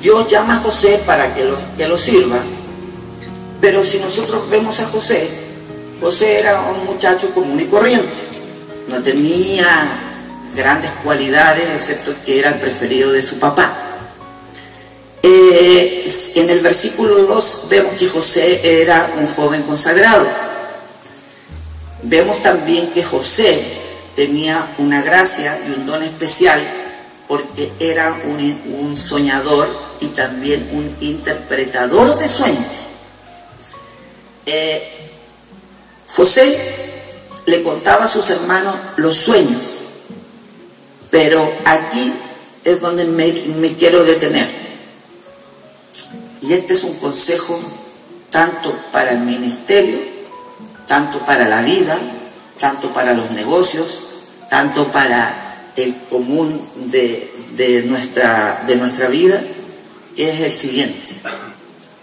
Dios 0.00 0.28
llama 0.28 0.58
a 0.58 0.60
José 0.60 1.00
para 1.04 1.34
que 1.34 1.44
lo, 1.44 1.56
que 1.76 1.88
lo 1.88 1.98
sirva, 1.98 2.38
pero 3.60 3.82
si 3.82 3.98
nosotros 3.98 4.48
vemos 4.48 4.78
a 4.78 4.86
José, 4.86 5.41
José 6.02 6.40
era 6.40 6.60
un 6.62 6.84
muchacho 6.84 7.32
común 7.32 7.60
y 7.60 7.66
corriente, 7.66 8.08
no 8.88 9.00
tenía 9.04 9.86
grandes 10.52 10.90
cualidades, 11.04 11.64
excepto 11.76 12.12
que 12.26 12.40
era 12.40 12.48
el 12.50 12.56
preferido 12.56 13.12
de 13.12 13.22
su 13.22 13.38
papá. 13.38 13.72
Eh, 15.22 16.12
en 16.34 16.50
el 16.50 16.58
versículo 16.58 17.18
2 17.18 17.66
vemos 17.70 17.92
que 17.94 18.08
José 18.08 18.82
era 18.82 19.12
un 19.16 19.28
joven 19.28 19.62
consagrado. 19.62 20.26
Vemos 22.02 22.42
también 22.42 22.90
que 22.90 23.04
José 23.04 23.62
tenía 24.16 24.74
una 24.78 25.02
gracia 25.02 25.56
y 25.68 25.70
un 25.70 25.86
don 25.86 26.02
especial 26.02 26.60
porque 27.28 27.70
era 27.78 28.12
un, 28.24 28.96
soñador 28.96 29.68
y 30.00 30.08
también 30.08 30.68
un 30.72 30.96
interpretador 31.00 32.18
de 32.18 32.28
sueños. 32.28 32.66
Eh, 34.46 35.01
José 36.14 36.58
le 37.46 37.62
contaba 37.62 38.04
a 38.04 38.08
sus 38.08 38.28
hermanos 38.30 38.74
los 38.96 39.16
sueños, 39.16 39.62
pero 41.10 41.50
aquí 41.64 42.12
es 42.64 42.80
donde 42.80 43.06
me, 43.06 43.72
quiero 43.74 44.04
detener. 44.04 44.48
Y 46.42 46.52
este 46.52 46.74
es 46.74 46.84
un 46.84 46.94
consejo 46.98 47.58
tanto 48.30 48.76
para 48.92 49.12
el 49.12 49.20
ministerio, 49.20 49.98
tanto 50.86 51.18
para 51.20 51.48
la 51.48 51.62
vida, 51.62 51.98
tanto 52.60 52.88
para 52.88 53.14
los 53.14 53.30
negocios, 53.30 54.00
tanto 54.50 54.88
para 54.88 55.70
el 55.76 55.96
común 56.10 56.60
de, 56.90 57.84
nuestra, 57.86 58.64
de 58.66 58.76
nuestra 58.76 59.08
vida, 59.08 59.42
que 60.14 60.30
es 60.30 60.40
el 60.40 60.52
siguiente. 60.52 61.14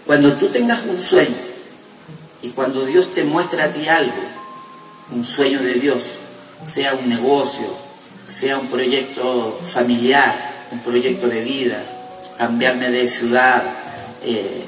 Cuando 0.04 0.32
tú 0.32 0.48
tengas 0.48 0.84
un 0.84 1.00
sueño 1.00 1.49
y 2.42 2.50
cuando 2.50 2.84
Dios 2.84 3.12
te 3.14 3.24
muestra 3.24 3.64
a 3.64 3.72
ti 3.72 3.88
algo, 3.88 4.22
un 5.12 5.24
sueño 5.24 5.60
de 5.62 5.74
Dios, 5.74 6.02
sea 6.64 6.94
un 6.94 7.08
negocio, 7.08 7.66
sea 8.26 8.58
un 8.58 8.68
proyecto 8.68 9.60
familiar, 9.66 10.68
un 10.70 10.80
proyecto 10.80 11.28
de 11.28 11.42
vida, 11.42 11.82
cambiarme 12.38 12.90
de 12.90 13.08
ciudad, 13.08 13.62
eh, 14.24 14.64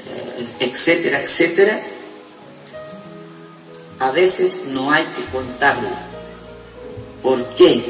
etcétera, 0.59 1.21
etcétera, 1.21 1.79
a 3.99 4.11
veces 4.11 4.65
no 4.67 4.91
hay 4.91 5.05
que 5.15 5.23
contarlo. 5.31 5.89
¿Por 7.21 7.43
qué? 7.55 7.81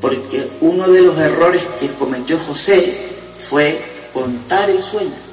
Porque 0.00 0.48
uno 0.60 0.88
de 0.88 1.02
los 1.02 1.16
errores 1.18 1.62
que 1.78 1.88
cometió 1.88 2.36
José 2.38 3.10
fue 3.36 3.80
contar 4.12 4.68
el 4.70 4.82
sueño. 4.82 5.29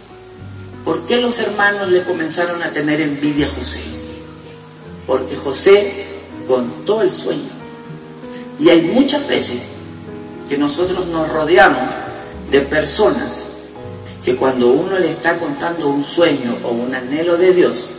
¿Por 0.87 1.05
qué 1.05 1.17
los 1.17 1.37
hermanos 1.39 1.89
le 1.89 2.05
comenzaron 2.05 2.63
a 2.63 2.69
tener 2.69 3.01
envidia 3.01 3.45
a 3.45 3.49
José? 3.49 3.81
Porque 5.05 5.35
José 5.35 6.05
contó 6.47 7.01
el 7.01 7.11
sueño. 7.11 7.49
Y 8.57 8.69
hay 8.69 8.83
muchas 8.83 9.27
veces 9.27 9.57
que 10.47 10.57
nosotros 10.57 11.07
nos 11.07 11.27
rodeamos 11.27 11.91
de 12.49 12.61
personas 12.61 13.47
que 14.23 14.37
cuando 14.37 14.69
uno 14.69 14.97
le 14.97 15.09
está 15.09 15.37
contando 15.37 15.89
un 15.89 16.05
sueño 16.05 16.55
o 16.63 16.69
un 16.69 16.95
anhelo 16.95 17.35
de 17.35 17.53
Dios, 17.53 17.89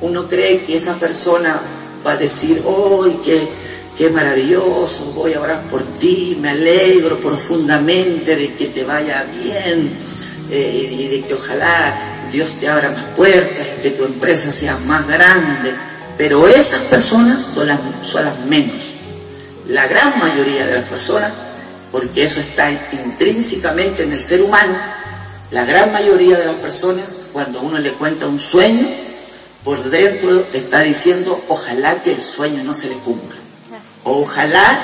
uno 0.00 0.30
cree 0.30 0.64
que 0.64 0.78
esa 0.78 0.94
persona 0.94 1.60
va 2.06 2.12
a 2.12 2.16
decir, 2.16 2.62
¡oh, 2.64 3.04
qué, 3.22 3.50
qué 3.98 4.08
maravilloso! 4.08 5.12
Voy 5.14 5.34
a 5.34 5.42
orar 5.42 5.62
por 5.64 5.82
ti, 5.82 6.38
me 6.40 6.48
alegro 6.48 7.18
profundamente 7.18 8.34
de 8.34 8.54
que 8.54 8.68
te 8.68 8.84
vaya 8.84 9.26
bien, 9.42 10.07
eh, 10.50 10.88
y 10.90 11.08
de 11.08 11.26
que 11.26 11.34
ojalá 11.34 11.94
Dios 12.30 12.52
te 12.58 12.68
abra 12.68 12.90
más 12.90 13.04
puertas, 13.16 13.66
que 13.82 13.90
tu 13.90 14.04
empresa 14.04 14.52
sea 14.52 14.76
más 14.86 15.06
grande, 15.06 15.74
pero 16.16 16.48
esas 16.48 16.82
personas 16.84 17.42
son 17.42 17.68
las, 17.68 17.78
son 18.02 18.24
las 18.24 18.38
menos. 18.40 18.82
La 19.66 19.86
gran 19.86 20.18
mayoría 20.18 20.66
de 20.66 20.74
las 20.74 20.84
personas, 20.84 21.32
porque 21.92 22.24
eso 22.24 22.40
está 22.40 22.70
intrínsecamente 22.70 24.02
en 24.02 24.12
el 24.12 24.20
ser 24.20 24.42
humano, 24.42 24.74
la 25.50 25.64
gran 25.64 25.92
mayoría 25.92 26.38
de 26.38 26.46
las 26.46 26.56
personas, 26.56 27.06
cuando 27.32 27.60
uno 27.60 27.78
le 27.78 27.92
cuenta 27.92 28.26
un 28.26 28.40
sueño, 28.40 28.86
por 29.64 29.90
dentro 29.90 30.46
está 30.52 30.80
diciendo, 30.80 31.42
ojalá 31.48 32.02
que 32.02 32.12
el 32.12 32.20
sueño 32.20 32.64
no 32.64 32.74
se 32.74 32.88
le 32.88 32.94
cumpla. 32.96 33.38
Ojalá 34.04 34.80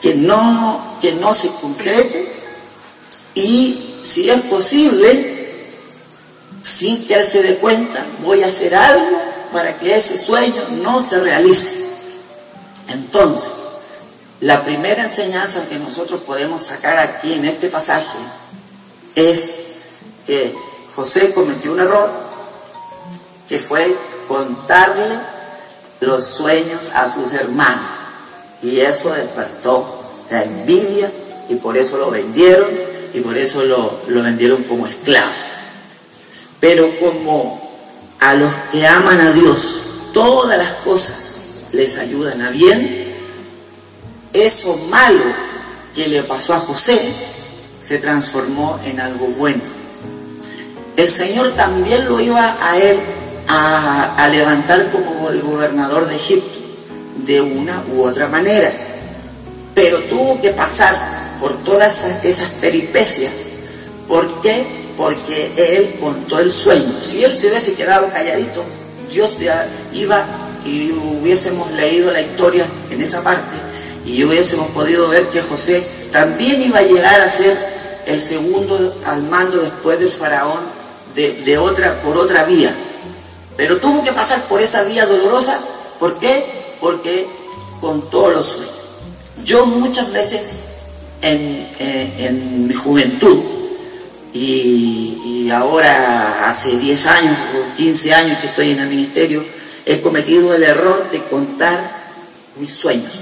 que 0.00 0.14
no, 0.14 0.98
que 1.00 1.12
no 1.12 1.34
se 1.34 1.48
concrete 1.48 2.32
y 3.34 3.91
si 4.02 4.28
es 4.28 4.40
posible, 4.42 5.32
sin 6.62 7.06
que 7.06 7.14
él 7.14 7.26
se 7.26 7.42
dé 7.42 7.56
cuenta, 7.56 8.04
voy 8.22 8.42
a 8.42 8.48
hacer 8.48 8.74
algo 8.74 9.18
para 9.52 9.78
que 9.78 9.94
ese 9.96 10.18
sueño 10.18 10.62
no 10.82 11.02
se 11.02 11.20
realice. 11.20 11.74
Entonces, 12.88 13.50
la 14.40 14.64
primera 14.64 15.04
enseñanza 15.04 15.66
que 15.68 15.78
nosotros 15.78 16.22
podemos 16.22 16.62
sacar 16.62 16.98
aquí 16.98 17.34
en 17.34 17.44
este 17.44 17.68
pasaje 17.68 18.18
es 19.14 19.52
que 20.26 20.54
José 20.96 21.32
cometió 21.32 21.72
un 21.72 21.80
error, 21.80 22.10
que 23.48 23.58
fue 23.58 23.96
contarle 24.26 25.18
los 26.00 26.26
sueños 26.26 26.80
a 26.94 27.12
sus 27.12 27.32
hermanos. 27.32 27.90
Y 28.62 28.80
eso 28.80 29.12
despertó 29.12 30.02
la 30.30 30.42
envidia 30.42 31.10
y 31.48 31.56
por 31.56 31.76
eso 31.76 31.98
lo 31.98 32.10
vendieron 32.10 32.91
y 33.14 33.20
por 33.20 33.36
eso 33.36 33.64
lo, 33.64 34.00
lo 34.08 34.22
vendieron 34.22 34.64
como 34.64 34.86
esclavo. 34.86 35.32
Pero 36.60 36.88
como 36.98 37.60
a 38.20 38.34
los 38.34 38.54
que 38.70 38.86
aman 38.86 39.20
a 39.20 39.32
Dios, 39.32 39.80
todas 40.12 40.56
las 40.58 40.74
cosas 40.84 41.36
les 41.72 41.98
ayudan 41.98 42.40
a 42.42 42.50
bien, 42.50 43.12
eso 44.32 44.76
malo 44.88 45.24
que 45.94 46.08
le 46.08 46.22
pasó 46.22 46.54
a 46.54 46.60
José 46.60 47.00
se 47.80 47.98
transformó 47.98 48.78
en 48.84 49.00
algo 49.00 49.26
bueno. 49.26 49.62
El 50.96 51.08
Señor 51.08 51.50
también 51.52 52.08
lo 52.08 52.20
iba 52.20 52.56
a 52.60 52.78
él 52.78 52.98
a, 53.48 54.14
a 54.16 54.28
levantar 54.28 54.90
como 54.92 55.30
el 55.30 55.42
gobernador 55.42 56.08
de 56.08 56.16
Egipto, 56.16 56.58
de 57.26 57.40
una 57.40 57.82
u 57.92 58.04
otra 58.04 58.28
manera. 58.28 58.72
Pero 59.74 60.00
tuvo 60.04 60.40
que 60.40 60.50
pasar 60.50 61.21
por 61.42 61.54
todas 61.64 62.04
esas, 62.22 62.50
peripecias. 62.60 63.32
¿Por 64.06 64.40
qué? 64.42 64.64
Porque 64.96 65.52
él 65.56 65.96
contó 66.00 66.38
el 66.38 66.52
sueño. 66.52 66.94
Si 67.02 67.24
él 67.24 67.32
se 67.32 67.48
hubiese 67.48 67.74
quedado 67.74 68.08
calladito, 68.10 68.62
Dios 69.10 69.40
ya 69.40 69.66
iba 69.92 70.24
y 70.64 70.92
hubiésemos 70.92 71.72
leído 71.72 72.12
la 72.12 72.20
historia 72.20 72.64
en 72.90 73.02
esa 73.02 73.24
parte 73.24 73.54
y 74.06 74.22
hubiésemos 74.22 74.70
podido 74.70 75.08
ver 75.08 75.26
que 75.30 75.42
José 75.42 75.84
también 76.12 76.62
iba 76.62 76.78
a 76.78 76.82
llegar 76.82 77.20
a 77.20 77.28
ser 77.28 77.58
el 78.06 78.20
segundo 78.20 78.94
al 79.04 79.22
mando 79.22 79.62
después 79.62 79.98
del 79.98 80.12
faraón 80.12 80.60
de, 81.16 81.32
de 81.42 81.58
otra, 81.58 82.00
por 82.02 82.16
otra 82.18 82.44
vía. 82.44 82.72
Pero 83.56 83.78
tuvo 83.78 84.04
que 84.04 84.12
pasar 84.12 84.40
por 84.42 84.60
esa 84.60 84.84
vía 84.84 85.06
dolorosa. 85.06 85.58
¿Por 85.98 86.20
qué? 86.20 86.76
Porque 86.80 87.26
contó 87.80 88.30
los 88.30 88.46
sueños. 88.46 88.70
Yo 89.44 89.66
muchas 89.66 90.12
veces 90.12 90.71
en, 91.22 91.66
en, 91.78 92.66
mi 92.68 92.74
juventud. 92.74 93.38
Y, 94.34 95.50
ahora 95.50 96.48
hace 96.48 96.78
10 96.78 97.06
años 97.08 97.36
o 97.54 97.76
15 97.76 98.14
años 98.14 98.38
que 98.38 98.46
estoy 98.46 98.70
en 98.70 98.78
el 98.78 98.88
ministerio, 98.88 99.44
he 99.84 100.00
cometido 100.00 100.54
el 100.54 100.62
error 100.62 101.10
de 101.10 101.22
contar 101.24 102.14
mis 102.58 102.72
sueños 102.72 103.20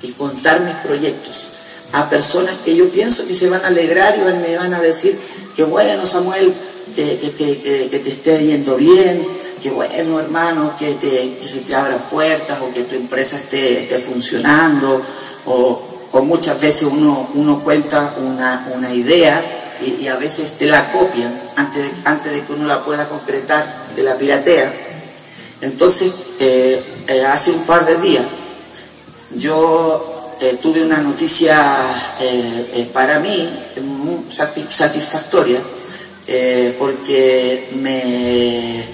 y 0.00 0.12
contar 0.12 0.62
mis 0.62 0.74
proyectos 0.76 1.48
a 1.92 2.08
personas 2.08 2.54
que 2.64 2.74
yo 2.74 2.88
pienso 2.88 3.26
que 3.26 3.34
se 3.34 3.50
van 3.50 3.62
a 3.62 3.66
alegrar 3.66 4.16
y 4.16 4.20
me 4.38 4.56
van 4.56 4.72
a 4.72 4.80
decir 4.80 5.18
que 5.54 5.64
bueno 5.64 6.06
Samuel, 6.06 6.54
que, 6.94 7.34
te, 7.36 8.08
esté 8.08 8.46
yendo 8.46 8.76
bien, 8.76 9.22
que 9.62 9.68
bueno 9.68 10.18
hermano, 10.18 10.74
que, 10.78 10.94
te, 10.94 11.38
se 11.46 11.60
te 11.60 11.74
abran 11.74 12.08
puertas 12.10 12.58
o 12.62 12.72
que 12.72 12.84
tu 12.84 12.94
empresa 12.94 13.36
esté, 13.36 13.82
esté 13.82 13.98
funcionando 13.98 15.02
o, 15.44 15.95
o 16.16 16.22
muchas 16.22 16.58
veces 16.60 16.84
uno, 16.84 17.28
uno 17.34 17.62
cuenta 17.62 18.14
una, 18.18 18.68
una 18.74 18.92
idea 18.94 19.42
y, 19.82 20.06
a 20.08 20.16
veces 20.16 20.56
te 20.56 20.64
la 20.64 20.90
copian 20.90 21.38
antes 21.56 21.82
de, 21.82 21.90
antes 22.04 22.32
de 22.32 22.42
que 22.42 22.52
uno 22.54 22.66
la 22.66 22.82
pueda 22.82 23.06
concretar, 23.06 23.88
de 23.94 24.02
la 24.02 24.16
piratea. 24.16 24.72
Entonces, 25.60 26.12
eh, 26.40 26.82
eh, 27.06 27.22
hace 27.22 27.50
un 27.50 27.64
par 27.64 27.84
de 27.84 27.96
días 27.98 28.24
yo 29.34 30.32
eh, 30.40 30.58
tuve 30.60 30.82
una 30.82 30.98
noticia 30.98 31.58
para 32.94 33.18
mí 33.18 33.50
satisfactoria 34.30 35.60
porque 36.78 37.70
me, 37.76 38.84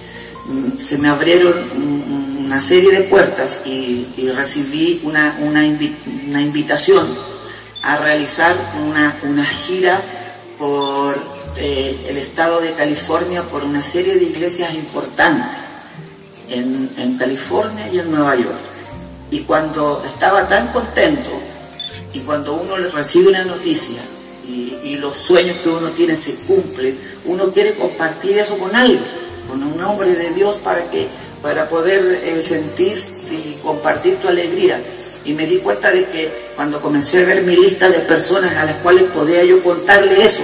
se 0.81 0.99
me 0.99 1.09
abrieron 1.09 1.55
una 2.45 2.61
serie 2.61 2.91
de 2.91 3.03
puertas 3.05 3.63
y, 3.65 4.09
y 4.17 4.31
recibí 4.31 5.01
una, 5.05 5.39
una, 5.41 5.65
una, 6.33 6.41
invitación 6.41 7.07
a 7.83 7.97
realizar 7.99 8.57
una, 8.87 9.17
una 9.25 9.45
gira 9.45 10.01
por 10.59 11.15
eh, 11.57 12.07
el 12.09 12.17
estado 12.17 12.61
de 12.61 12.73
California 12.73 13.43
por 13.43 13.65
una 13.65 13.83
serie 13.83 14.15
de 14.15 14.25
iglesias 14.25 14.75
importantes 14.75 15.47
en, 16.49 16.91
en, 16.97 17.19
California 17.19 17.89
y 17.93 17.99
en 17.99 18.11
Nueva 18.11 18.35
York. 18.37 18.59
Y 19.31 19.41
cuando 19.41 20.03
estaba 20.05 20.49
tan 20.49 20.69
contento 20.69 21.31
y 22.13 22.21
cuando 22.21 22.55
uno 22.55 22.77
recibe 22.77 23.29
una 23.29 23.45
noticia 23.45 24.01
y, 24.49 24.97
los 24.97 25.17
sueños 25.17 25.57
que 25.57 25.69
uno 25.69 25.91
tiene 25.91 26.15
se 26.15 26.35
cumplen, 26.47 26.97
uno 27.25 27.51
quiere 27.51 27.75
compartir 27.75 28.39
eso 28.39 28.57
con 28.57 28.77
alguien, 28.77 29.03
con 29.49 29.61
un 29.63 29.83
hombre 29.83 30.15
de 30.15 30.31
Dios 30.31 30.59
para, 30.59 30.89
que, 30.91 31.09
para 31.43 31.69
poder 31.69 32.21
eh, 32.23 32.41
sentir 32.43 32.97
y 33.33 33.59
compartir 33.63 34.17
tu 34.17 34.29
alegría 34.29 34.81
y 35.25 35.35
me 35.35 35.47
di 35.47 35.59
cuenta 35.59 35.91
de 35.91 36.07
que 36.07 36.33
cuando 36.57 36.81
comencé 36.81 37.23
a 37.23 37.27
ver 37.27 37.43
mi 37.43 37.57
lista 37.57 37.89
de 37.89 38.01
personas 38.01 38.57
a 38.57 38.65
las 38.65 38.77
cuales 38.77 39.05
podía 39.05 39.45
yo 39.45 39.63
contarle 39.63 40.25
eso, 40.25 40.43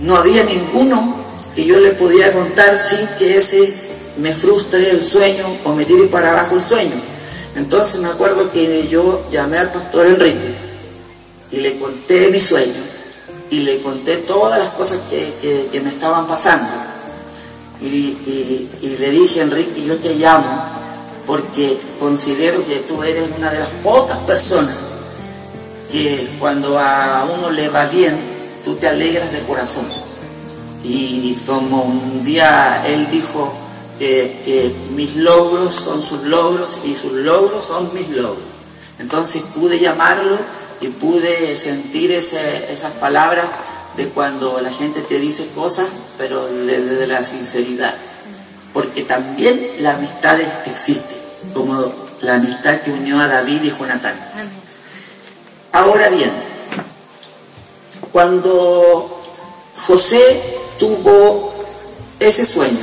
no 0.00 0.16
había 0.16 0.44
ninguno 0.44 1.14
que 1.54 1.64
yo 1.64 1.78
le 1.78 1.90
podía 1.90 2.32
contar 2.32 2.78
sin 2.78 3.06
que 3.18 3.36
ese 3.36 3.72
me 4.18 4.34
frustre 4.34 4.90
el 4.90 5.02
sueño 5.02 5.46
o 5.64 5.74
me 5.74 5.84
tire 5.84 6.06
para 6.06 6.30
abajo 6.30 6.56
el 6.56 6.62
sueño. 6.62 6.94
Entonces 7.56 8.00
me 8.00 8.08
acuerdo 8.08 8.50
que 8.52 8.88
yo 8.88 9.24
llamé 9.30 9.58
al 9.58 9.72
pastor 9.72 10.06
Enrique 10.06 10.54
y 11.50 11.56
le 11.56 11.78
conté 11.78 12.28
mi 12.30 12.40
sueño 12.40 12.80
y 13.50 13.60
le 13.60 13.80
conté 13.82 14.18
todas 14.18 14.58
las 14.58 14.70
cosas 14.74 15.00
que, 15.10 15.68
que, 15.70 15.80
me 15.80 15.90
estaban 15.90 16.26
pasando. 16.26 16.68
Y, 17.82 18.68
y 18.82 18.96
le 18.98 19.10
dije, 19.10 19.40
Enrique, 19.40 19.82
yo 19.84 19.96
te 19.96 20.14
llamo 20.14 20.79
porque 21.30 21.78
considero 22.00 22.66
que 22.66 22.80
tú 22.80 23.04
eres 23.04 23.30
una 23.38 23.52
de 23.52 23.60
las 23.60 23.68
pocas 23.84 24.18
personas 24.18 24.74
que 25.88 26.28
cuando 26.40 26.76
a 26.76 27.24
uno 27.24 27.50
le 27.52 27.68
va 27.68 27.84
bien, 27.86 28.18
tú 28.64 28.74
te 28.74 28.88
alegras 28.88 29.30
de 29.30 29.38
corazón. 29.42 29.86
Y 30.82 31.36
como 31.46 31.84
un 31.84 32.24
día 32.24 32.82
él 32.84 33.08
dijo 33.12 33.54
que, 33.96 34.40
que 34.44 34.74
mis 34.96 35.14
logros 35.14 35.72
son 35.72 36.02
sus 36.02 36.24
logros 36.24 36.80
y 36.84 36.96
sus 36.96 37.12
logros 37.12 37.64
son 37.64 37.94
mis 37.94 38.08
logros. 38.08 38.42
Entonces 38.98 39.40
pude 39.54 39.78
llamarlo 39.78 40.36
y 40.80 40.88
pude 40.88 41.54
sentir 41.54 42.10
esas 42.10 42.92
palabras 42.98 43.46
de 43.96 44.08
cuando 44.08 44.60
la 44.60 44.72
gente 44.72 45.00
te 45.02 45.20
dice 45.20 45.46
cosas, 45.54 45.86
pero 46.18 46.44
desde 46.48 46.96
de 46.96 47.06
la 47.06 47.22
sinceridad. 47.22 47.94
Porque 48.72 49.02
también 49.02 49.64
la 49.78 49.92
amistad 49.92 50.36
existe 50.66 51.19
como 51.52 51.92
la 52.20 52.34
amistad 52.36 52.80
que 52.80 52.90
unió 52.90 53.18
a 53.20 53.28
David 53.28 53.62
y 53.62 53.70
Jonatán. 53.70 54.14
Ahora 55.72 56.08
bien, 56.08 56.32
cuando 58.12 59.22
José 59.86 60.58
tuvo 60.78 61.54
ese 62.18 62.44
sueño, 62.44 62.78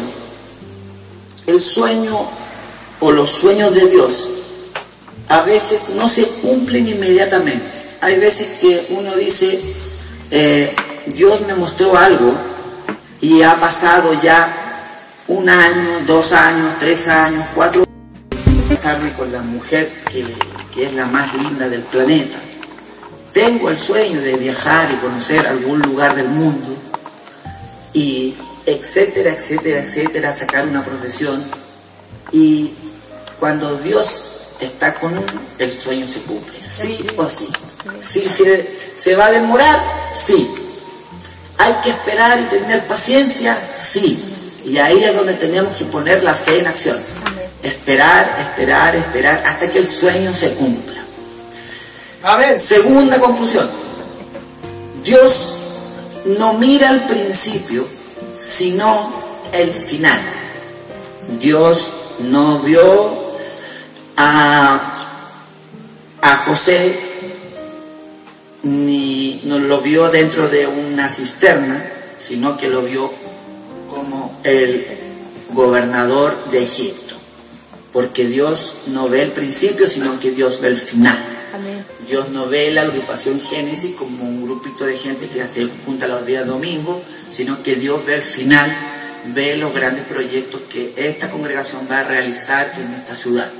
el 1.45 1.61
sueño 1.61 2.27
o 2.99 3.11
los 3.11 3.29
sueños 3.29 3.73
de 3.73 3.87
Dios 3.87 4.29
a 5.29 5.41
veces 5.41 5.89
no 5.89 6.07
se 6.07 6.25
cumplen 6.25 6.87
inmediatamente. 6.87 7.65
Hay 8.01 8.17
veces 8.19 8.59
que 8.59 8.87
uno 8.91 9.15
dice, 9.15 9.59
eh, 10.31 10.75
Dios 11.07 11.41
me 11.45 11.55
mostró 11.55 11.97
algo 11.97 12.33
y 13.21 13.41
ha 13.41 13.59
pasado 13.59 14.13
ya 14.21 14.83
un 15.27 15.49
año, 15.49 16.01
dos 16.05 16.31
años, 16.31 16.75
tres 16.79 17.07
años, 17.07 17.45
cuatro 17.53 17.86
casarme 18.67 19.13
con 19.13 19.31
la 19.31 19.41
mujer 19.41 19.91
que, 20.11 20.25
que, 20.73 20.85
es 20.87 20.93
la 20.93 21.05
más 21.05 21.33
linda 21.35 21.69
del 21.69 21.81
planeta. 21.81 22.37
Tengo 23.33 23.69
el 23.69 23.77
sueño 23.77 24.19
de 24.21 24.35
viajar 24.35 24.89
y 24.91 24.95
conocer 24.95 25.45
algún 25.47 25.79
lugar 25.81 26.15
del 26.15 26.27
mundo, 26.27 26.75
y 27.93 28.35
etcétera, 28.65 29.31
etcétera, 29.31 29.79
etcétera, 29.79 30.33
sacar 30.33 30.67
una 30.67 30.83
profesión. 30.83 31.43
Y 32.31 32.73
cuando 33.39 33.77
Dios 33.77 34.25
está 34.59 34.95
con 34.95 35.13
uno, 35.13 35.41
el 35.57 35.71
sueño 35.71 36.07
se 36.07 36.21
cumple, 36.21 36.57
sí 36.61 37.05
o 37.15 37.29
sí. 37.29 37.47
Sí, 37.99 38.27
se, 38.29 38.69
se 38.97 39.15
va 39.15 39.27
a 39.27 39.31
demorar, 39.31 39.79
sí. 40.13 40.47
Hay 41.57 41.73
que 41.83 41.89
esperar 41.89 42.39
y 42.39 42.43
tener 42.43 42.85
paciencia, 42.85 43.57
sí. 43.79 44.35
Y 44.65 44.77
ahí 44.77 45.03
es 45.03 45.15
donde 45.15 45.33
tenemos 45.33 45.75
que 45.77 45.85
poner 45.85 46.23
la 46.23 46.35
fe 46.35 46.59
en 46.59 46.67
acción. 46.67 46.97
Esperar, 47.63 48.35
esperar, 48.39 48.95
esperar 48.95 49.43
hasta 49.45 49.69
que 49.71 49.79
el 49.79 49.87
sueño 49.87 50.33
se 50.33 50.53
cumpla. 50.53 51.03
Segunda 52.57 53.19
conclusión. 53.19 53.69
Dios 55.03 55.57
no 56.25 56.53
mira 56.53 56.89
el 56.91 57.01
principio, 57.01 57.85
sino 58.33 59.11
el 59.53 59.73
final. 59.73 60.19
Dios 61.39 61.93
no 62.19 62.59
vio 62.59 63.37
a, 64.17 64.91
a 66.21 66.35
José 66.37 67.07
ni 68.63 69.41
no 69.45 69.59
lo 69.59 69.79
vio 69.79 70.09
dentro 70.09 70.49
de 70.49 70.67
una 70.67 71.07
cisterna, 71.07 71.85
sino 72.17 72.57
que 72.57 72.67
lo 72.67 72.81
vio 72.81 73.11
como 73.89 74.39
el 74.43 74.85
gobernador 75.51 76.49
de 76.51 76.63
Egipto. 76.63 77.06
Porque 77.97 78.27
Dios 78.27 78.75
no 78.89 79.09
ve 79.09 79.23
el 79.23 79.31
principio, 79.31 79.87
sino 79.87 80.19
que 80.19 80.29
Dios 80.29 80.61
ve 80.61 80.67
el 80.67 80.77
final. 80.77 81.17
Dios 82.07 82.29
no 82.29 82.45
ve 82.45 82.69
la 82.69 82.83
agrupación 82.83 83.41
Génesis 83.41 83.95
como 83.95 84.23
un 84.23 84.43
grupito 84.43 84.85
de 84.85 84.95
gente 84.95 85.27
que 85.27 85.43
se 85.47 85.67
junta 85.83 86.07
los 86.07 86.23
días 86.23 86.45
domingo, 86.45 87.01
sino 87.31 87.63
que 87.63 87.75
Dios 87.75 88.05
ve 88.05 88.13
el 88.13 88.21
final, 88.21 88.71
ve 89.33 89.57
los 89.57 89.73
grandes 89.73 90.05
proyectos 90.05 90.61
que 90.69 90.93
esta 90.95 91.31
congregación 91.31 91.87
va 91.91 92.01
a 92.01 92.03
realizar 92.03 92.71
en 92.77 92.93
esta 92.93 93.15
ciudad. 93.15 93.51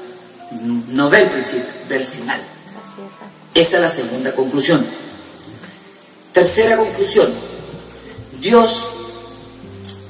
No 0.52 1.10
ve 1.10 1.24
el 1.24 1.30
principio, 1.30 1.70
ve 1.90 1.96
el 1.96 2.06
final. 2.06 2.40
Esa 3.56 3.78
es 3.78 3.82
la 3.82 3.90
segunda 3.90 4.36
conclusión. 4.36 4.86
Tercera 6.32 6.78
conclusión. 6.78 7.34
Dios 8.40 8.88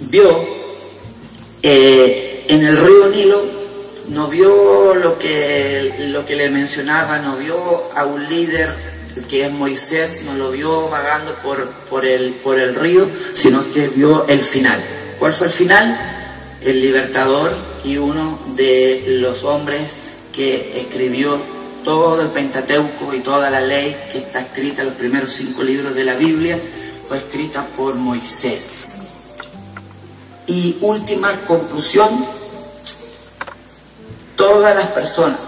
vio 0.01 0.45
eh, 1.63 2.43
en 2.49 2.65
el 2.65 2.75
río 2.75 3.07
Nilo 3.07 3.56
no 4.07 4.27
vio 4.27 4.95
lo 4.95 5.19
que, 5.19 6.07
lo 6.11 6.25
que 6.25 6.35
le 6.35 6.49
mencionaba, 6.49 7.19
no 7.19 7.37
vio 7.37 7.91
a 7.95 8.05
un 8.05 8.27
líder 8.27 8.73
que 9.29 9.45
es 9.45 9.51
Moisés, 9.51 10.23
no 10.25 10.35
lo 10.35 10.51
vio 10.51 10.89
vagando 10.89 11.33
por, 11.43 11.67
por, 11.89 12.05
el, 12.05 12.33
por 12.35 12.59
el 12.59 12.75
río, 12.75 13.09
sino 13.33 13.63
que 13.73 13.87
vio 13.87 14.25
el 14.27 14.41
final. 14.41 14.79
¿Cuál 15.19 15.33
fue 15.33 15.47
el 15.47 15.53
final? 15.53 15.99
El 16.61 16.81
libertador 16.81 17.51
y 17.83 17.97
uno 17.97 18.39
de 18.55 19.03
los 19.21 19.43
hombres 19.43 19.81
que 20.33 20.79
escribió 20.79 21.39
todo 21.83 22.21
el 22.21 22.27
Pentateuco 22.27 23.13
y 23.13 23.19
toda 23.19 23.49
la 23.49 23.61
ley 23.61 23.95
que 24.11 24.19
está 24.19 24.41
escrita, 24.41 24.83
los 24.83 24.95
primeros 24.95 25.31
cinco 25.31 25.63
libros 25.63 25.95
de 25.95 26.03
la 26.03 26.15
Biblia, 26.15 26.59
fue 27.07 27.17
escrita 27.17 27.65
por 27.75 27.95
Moisés. 27.95 28.97
Y 30.47 30.77
última 30.81 31.31
conclusión, 31.47 32.25
todas 34.37 34.75
las 34.75 34.87
personas 34.87 35.39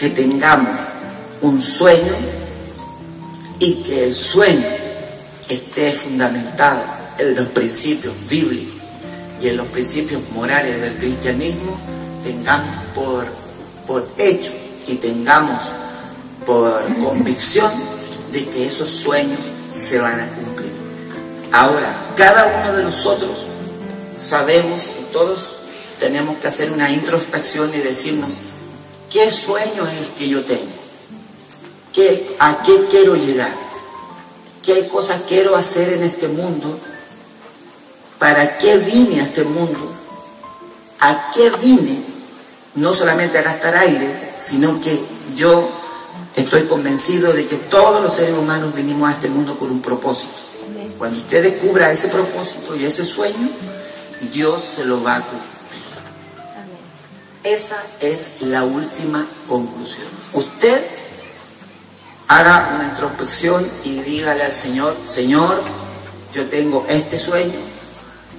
que 0.00 0.08
tengamos 0.10 0.76
un 1.42 1.60
sueño 1.62 2.14
y 3.60 3.74
que 3.84 4.04
el 4.04 4.14
sueño 4.14 4.66
esté 5.48 5.92
fundamentado 5.92 6.82
en 7.18 7.36
los 7.36 7.46
principios 7.48 8.14
bíblicos 8.28 8.74
y 9.40 9.48
en 9.48 9.58
los 9.58 9.66
principios 9.68 10.22
morales 10.32 10.80
del 10.80 10.96
cristianismo, 10.96 11.78
tengamos 12.24 12.74
por, 12.94 13.26
por 13.86 14.08
hecho 14.16 14.50
y 14.86 14.94
tengamos 14.94 15.70
por 16.46 16.82
convicción 16.96 17.70
de 18.32 18.48
que 18.48 18.66
esos 18.66 18.88
sueños 18.88 19.40
se 19.70 19.98
van 19.98 20.18
a 20.18 20.26
cumplir. 20.28 20.72
Ahora, 21.52 21.94
cada 22.16 22.62
uno 22.62 22.76
de 22.76 22.82
nosotros 22.84 23.44
sabemos 24.16 24.90
y 24.98 25.12
todos 25.12 25.63
tenemos 26.04 26.36
que 26.36 26.48
hacer 26.48 26.70
una 26.70 26.90
introspección 26.90 27.72
y 27.74 27.78
decirnos, 27.78 28.28
¿qué 29.10 29.30
sueño 29.30 29.86
es 29.86 30.02
el 30.02 30.08
que 30.18 30.28
yo 30.28 30.44
tengo? 30.44 30.70
¿Qué, 31.94 32.36
¿A 32.38 32.62
qué 32.62 32.84
quiero 32.90 33.16
llegar? 33.16 33.54
¿Qué 34.62 34.86
cosas 34.86 35.22
quiero 35.26 35.56
hacer 35.56 35.94
en 35.94 36.02
este 36.02 36.28
mundo? 36.28 36.78
¿Para 38.18 38.58
qué 38.58 38.76
vine 38.76 39.20
a 39.20 39.22
este 39.22 39.44
mundo? 39.44 39.94
¿A 41.00 41.30
qué 41.30 41.48
vine? 41.62 42.02
No 42.74 42.92
solamente 42.92 43.38
a 43.38 43.42
gastar 43.42 43.74
aire, 43.74 44.34
sino 44.38 44.78
que 44.82 45.00
yo 45.34 45.66
estoy 46.36 46.64
convencido 46.64 47.32
de 47.32 47.46
que 47.46 47.56
todos 47.56 48.02
los 48.02 48.12
seres 48.12 48.36
humanos 48.36 48.74
vinimos 48.74 49.08
a 49.08 49.12
este 49.12 49.30
mundo 49.30 49.58
con 49.58 49.70
un 49.70 49.80
propósito. 49.80 50.34
Cuando 50.98 51.18
usted 51.18 51.42
descubra 51.42 51.90
ese 51.90 52.08
propósito 52.08 52.76
y 52.76 52.84
ese 52.84 53.06
sueño, 53.06 53.48
Dios 54.34 54.62
se 54.76 54.84
lo 54.84 55.02
va 55.02 55.16
a 55.16 55.20
cumplir. 55.22 55.53
Esa 57.44 57.76
es 58.00 58.40
la 58.40 58.64
última 58.64 59.26
conclusión. 59.46 60.06
Usted 60.32 60.82
haga 62.26 62.72
una 62.74 62.84
introspección 62.84 63.70
y 63.84 64.00
dígale 64.00 64.44
al 64.44 64.52
Señor, 64.54 64.96
Señor, 65.04 65.62
yo 66.32 66.46
tengo 66.46 66.86
este 66.88 67.18
sueño, 67.18 67.52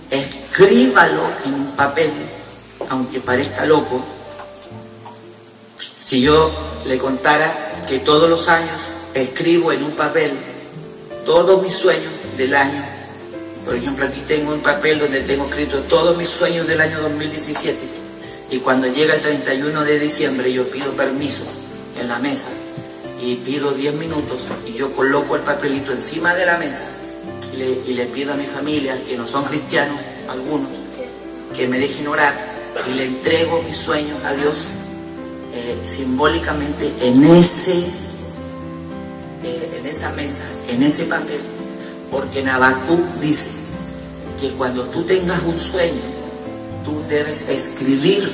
escríbalo 0.09 1.21
en 1.45 1.53
un 1.53 1.75
papel, 1.75 2.11
aunque 2.89 3.19
parezca 3.19 3.65
loco. 3.65 4.03
Si 5.99 6.21
yo 6.21 6.51
le 6.87 6.97
contara 6.97 7.83
que 7.87 7.99
todos 7.99 8.27
los 8.27 8.47
años 8.47 8.79
escribo 9.13 9.71
en 9.71 9.83
un 9.83 9.91
papel 9.91 10.31
todos 11.25 11.61
mis 11.61 11.75
sueños 11.75 12.11
del 12.37 12.55
año, 12.55 12.83
por 13.65 13.75
ejemplo 13.75 14.07
aquí 14.07 14.21
tengo 14.21 14.51
un 14.51 14.61
papel 14.61 14.97
donde 14.97 15.21
tengo 15.21 15.45
escrito 15.45 15.81
todos 15.81 16.17
mis 16.17 16.29
sueños 16.29 16.65
del 16.65 16.81
año 16.81 17.01
2017, 17.01 17.94
y 18.55 18.59
cuando 18.59 18.87
llega 18.87 19.13
el 19.13 19.19
31 19.19 19.83
de 19.83 19.99
diciembre 19.99 20.53
yo 20.53 20.69
pido 20.69 20.93
permiso 20.93 21.43
en 21.99 22.07
la 22.07 22.19
mesa 22.19 22.47
y 23.21 23.35
pido 23.35 23.71
10 23.71 23.95
minutos 23.95 24.47
y 24.65 24.71
yo 24.71 24.93
coloco 24.93 25.35
el 25.35 25.41
papelito 25.41 25.91
encima 25.91 26.33
de 26.35 26.45
la 26.45 26.57
mesa 26.57 26.85
y 27.53 27.93
le, 27.93 28.05
pido 28.05 28.31
a 28.31 28.37
mi 28.37 28.45
familia, 28.45 28.97
que 29.05 29.17
no 29.17 29.27
son 29.27 29.43
cristianos, 29.43 29.97
algunos, 30.29 30.69
que 31.53 31.67
me 31.67 31.79
dejen 31.79 32.07
orar 32.07 32.33
y 32.89 32.93
le 32.93 33.05
entrego 33.05 33.61
mis 33.61 33.75
sueños 33.75 34.23
a 34.23 34.33
Dios 34.33 34.67
eh, 35.53 35.77
simbólicamente 35.85 36.93
en, 37.01 37.25
ese, 37.25 37.77
eh, 39.43 39.79
en 39.79 39.85
esa 39.85 40.11
mesa, 40.11 40.45
en 40.69 40.81
ese 40.81 41.03
papel, 41.05 41.41
porque 42.09 42.41
Nabacuc 42.41 43.19
dice 43.19 43.49
que 44.39 44.51
cuando 44.51 44.83
tú 44.85 45.03
tengas 45.03 45.41
un 45.43 45.59
sueño, 45.59 46.14
tú 46.85 47.03
debes 47.09 47.41
escribir 47.49 48.31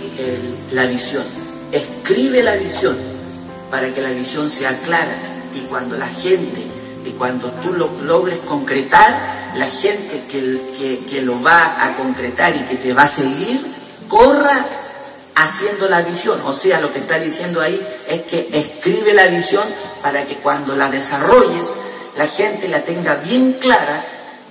la 0.71 0.85
visión. 0.85 1.23
Escribe 1.71 2.43
la 2.43 2.55
visión 2.57 2.97
para 3.71 3.93
que 3.93 4.01
la 4.01 4.11
visión 4.11 4.49
sea 4.49 4.77
clara 4.81 5.15
y 5.55 5.61
cuando 5.61 5.97
la 5.97 6.07
gente, 6.07 6.61
y 7.05 7.11
cuando 7.11 7.49
tú 7.49 7.73
lo 7.73 7.89
logres 8.03 8.39
concretar, 8.39 9.41
la 9.55 9.65
gente 9.65 10.21
que, 10.29 10.99
que 11.09 11.21
lo 11.21 11.41
va 11.41 11.85
a 11.85 11.95
concretar 11.97 12.55
y 12.55 12.59
que 12.59 12.75
te 12.75 12.93
va 12.93 13.03
a 13.03 13.07
seguir, 13.07 13.59
corra 14.07 14.65
haciendo 15.35 15.89
la 15.89 16.01
visión. 16.01 16.39
O 16.45 16.53
sea, 16.53 16.81
lo 16.81 16.91
que 16.93 16.99
está 16.99 17.17
diciendo 17.17 17.61
ahí 17.61 17.81
es 18.07 18.21
que 18.23 18.49
escribe 18.53 19.13
la 19.13 19.27
visión 19.27 19.63
para 20.01 20.25
que 20.25 20.35
cuando 20.35 20.75
la 20.75 20.89
desarrolles, 20.89 21.69
la 22.17 22.27
gente 22.27 22.67
la 22.67 22.81
tenga 22.81 23.15
bien 23.15 23.53
clara 23.53 24.05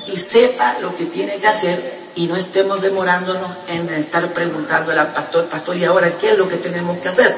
y 0.06 0.18
sepa 0.18 0.76
lo 0.80 0.96
que 0.96 1.04
tiene 1.04 1.36
que 1.36 1.46
hacer 1.46 1.99
y 2.16 2.26
no 2.26 2.36
estemos 2.36 2.82
demorándonos 2.82 3.50
en 3.68 3.88
estar 3.90 4.32
preguntándole 4.32 5.00
al 5.00 5.12
pastor, 5.12 5.46
pastor, 5.46 5.76
¿y 5.76 5.84
ahora 5.84 6.16
qué 6.18 6.32
es 6.32 6.38
lo 6.38 6.48
que 6.48 6.56
tenemos 6.56 6.98
que 6.98 7.08
hacer? 7.08 7.34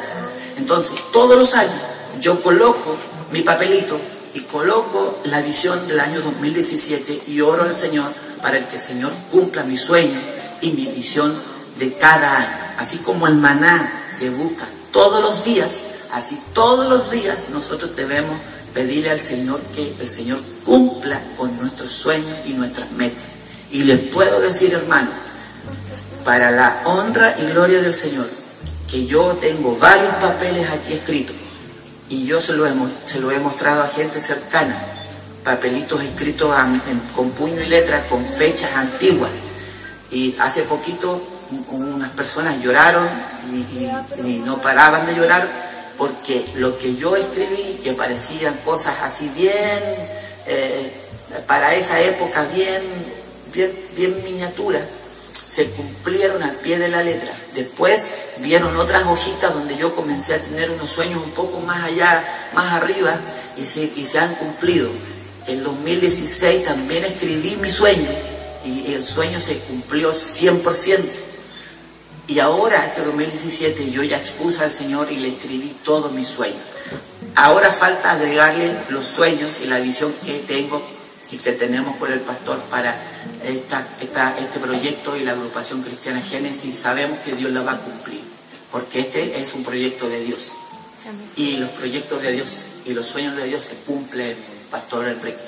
Entonces, 0.57 0.93
todos 1.13 1.37
los 1.37 1.55
años 1.55 1.75
yo 2.21 2.41
coloco 2.43 2.97
mi 3.31 3.43
papelito 3.43 3.99
y 4.35 4.41
coloco 4.41 5.21
la 5.25 5.41
visión 5.43 5.87
del 5.89 6.01
año 6.01 6.21
2017 6.21 7.25
y 7.29 7.41
oro 7.41 7.63
al 7.63 7.75
Señor 7.75 8.11
para 8.41 8.59
el 8.59 8.67
que 8.67 8.77
el 8.77 8.81
Señor 8.83 9.13
cumpla 9.31 9.63
mi 9.65 9.77
sueño 9.77 10.19
y 10.61 10.71
mi 10.71 10.87
visión 10.87 11.35
de 11.79 11.95
cada 11.95 12.37
año. 12.37 12.63
Así 12.79 12.99
como 12.99 13.27
el 13.27 13.35
maná 13.35 14.07
se 14.11 14.31
busca 14.31 14.67
todos 14.93 15.21
los 15.21 15.45
días, 15.45 15.81
así 16.13 16.39
todos 16.55 16.89
los 16.89 17.11
días 17.11 17.47
nosotros 17.51 17.95
debemos 17.97 18.39
pedirle 18.75 19.11
al 19.11 19.21
Señor 19.21 19.61
que 19.75 19.95
el 20.01 20.09
Señor 20.09 20.41
cumpla 20.65 21.21
con 21.37 21.57
nuestros 21.59 21.93
sueños 21.93 22.39
y 22.47 22.55
nuestras 22.55 22.91
metas. 22.93 23.32
Y 23.73 23.83
les 23.85 23.99
puedo 23.99 24.41
decir, 24.41 24.73
hermanos, 24.73 25.15
para 26.25 26.53
la 26.53 26.83
honra 26.85 27.35
y 27.41 27.47
gloria 27.47 27.81
del 27.83 27.95
Señor, 27.95 28.29
que 28.89 29.07
yo 29.07 29.35
tengo 29.41 29.77
varios 29.77 30.15
papeles 30.17 30.69
aquí 30.69 30.93
escritos 30.93 31.35
y 32.09 32.27
yo 32.27 32.39
se 32.41 32.53
lo 32.53 32.67
he, 32.67 32.73
se 33.07 33.19
lo 33.21 33.33
he 33.33 33.39
mostrado 33.39 33.83
a 33.83 33.89
gente 33.89 34.21
cercana 34.21 34.93
papelitos 35.45 36.03
escritos 36.03 36.55
con 37.15 37.31
puño 37.31 37.61
y 37.61 37.67
letra 37.67 38.07
con 38.07 38.25
fechas 38.25 38.75
antiguas. 38.77 39.31
Y 40.11 40.37
hace 40.39 40.63
poquito 40.63 41.21
unas 41.71 42.11
personas 42.11 42.63
lloraron 42.63 43.09
y, 44.23 44.39
no 44.45 44.61
paraban 44.61 45.05
de 45.07 45.15
llorar 45.15 45.49
porque 45.99 46.45
lo 46.57 46.79
que 46.79 46.95
yo 46.97 47.17
escribí, 47.17 47.81
que 47.83 47.93
parecían 47.93 48.55
cosas 48.65 48.95
así 49.03 49.29
bien, 49.31 49.81
eh, 50.47 50.93
para 51.47 51.75
esa 51.75 52.01
época 52.01 52.45
bien, 52.55 52.83
bien, 53.53 54.23
miniatura, 54.25 54.81
se 55.49 55.67
cumplieron 55.67 56.43
al 56.43 56.57
pie 56.57 56.79
de 56.79 56.89
la 56.89 57.03
letra. 57.03 57.33
Después 57.55 58.11
vieron 58.39 58.77
otras 58.77 59.05
hojitas 59.05 59.53
donde 59.53 59.77
yo 59.77 59.95
comencé 59.95 60.35
a 60.35 60.41
tener 60.41 60.71
unos 60.71 60.91
sueños 60.91 61.23
un 61.23 61.33
poco 61.33 61.61
más 61.61 61.85
allá, 61.85 62.25
más 62.55 62.73
arriba, 62.73 63.19
y 63.57 63.65
se, 63.65 63.85
y 63.97 64.07
se 64.07 64.19
han 64.19 64.35
cumplido. 64.37 64.89
En 65.47 65.63
2016 65.63 66.65
también 66.65 67.05
escribí 67.05 67.57
mi 67.57 67.71
sueño 67.71 68.09
y 68.65 68.93
el 68.93 69.03
sueño 69.03 69.41
se 69.41 69.59
cumplió 69.59 70.13
100%. 70.13 70.99
Y 72.29 72.39
ahora, 72.39 72.87
este 72.87 73.03
2017, 73.03 73.91
yo 73.91 74.03
ya 74.05 74.17
expuse 74.17 74.63
al 74.63 74.73
Señor 74.73 75.11
y 75.11 75.17
le 75.17 75.29
escribí 75.29 75.77
todos 75.85 76.13
mis 76.13 76.29
sueños. 76.29 76.63
Ahora 77.35 77.71
falta 77.71 78.13
agregarle 78.13 78.75
los 78.89 79.07
sueños 79.07 79.59
y 79.63 79.67
la 79.67 79.81
visión 79.81 80.13
que 80.25 80.39
tengo 80.41 80.83
y 81.33 81.39
que 81.39 81.53
tenemos 81.53 81.97
con 81.97 82.13
el 82.13 82.21
pastor 82.21 82.61
para 82.65 82.95
esta, 83.43 83.89
este 84.39 84.61
proyecto 84.61 85.17
y 85.17 85.25
la 85.25 85.33
agrupación 85.33 85.83
cristiana 85.83 86.21
Génesis. 86.21 86.79
Sabemos 86.79 87.19
que 87.21 87.33
Dios 87.33 87.51
la 87.53 87.63
va 87.63 87.73
a 87.73 87.81
cumplir, 87.81 88.21
porque 88.71 89.01
este 89.01 89.41
es 89.41 89.55
un 89.55 89.65
proyecto 89.65 90.09
de 90.11 90.23
Dios. 90.23 90.53
Y 91.35 91.57
los 91.57 91.71
proyectos 91.71 92.23
de 92.23 92.33
Dios 92.33 92.67
y 92.85 92.93
los 92.93 93.07
sueños 93.07 93.35
de 93.37 93.47
Dios 93.47 93.65
se 93.65 93.75
cumplen, 93.77 94.37
pastor 94.71 95.09
Enrique. 95.09 95.39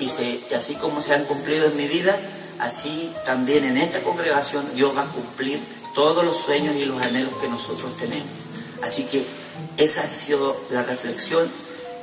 Y, 0.00 0.06
y 0.06 0.54
así 0.54 0.74
como 0.74 1.00
se 1.00 1.14
han 1.14 1.24
cumplido 1.26 1.66
en 1.66 1.76
mi 1.76 1.86
vida, 1.86 2.18
así 2.58 3.12
también 3.24 3.64
en 3.64 3.76
esta 3.76 4.02
congregación 4.02 4.66
Dios 4.74 4.96
va 4.96 5.02
a 5.02 5.06
cumplir 5.06 5.60
todos 5.94 6.24
los 6.24 6.36
sueños 6.36 6.74
y 6.74 6.86
los 6.86 7.00
anhelos 7.00 7.32
que 7.40 7.48
nosotros 7.48 7.96
tenemos. 7.98 8.28
Así 8.82 9.04
que 9.04 9.24
esa 9.76 10.02
ha 10.02 10.08
sido 10.08 10.60
la 10.70 10.82
reflexión 10.82 11.48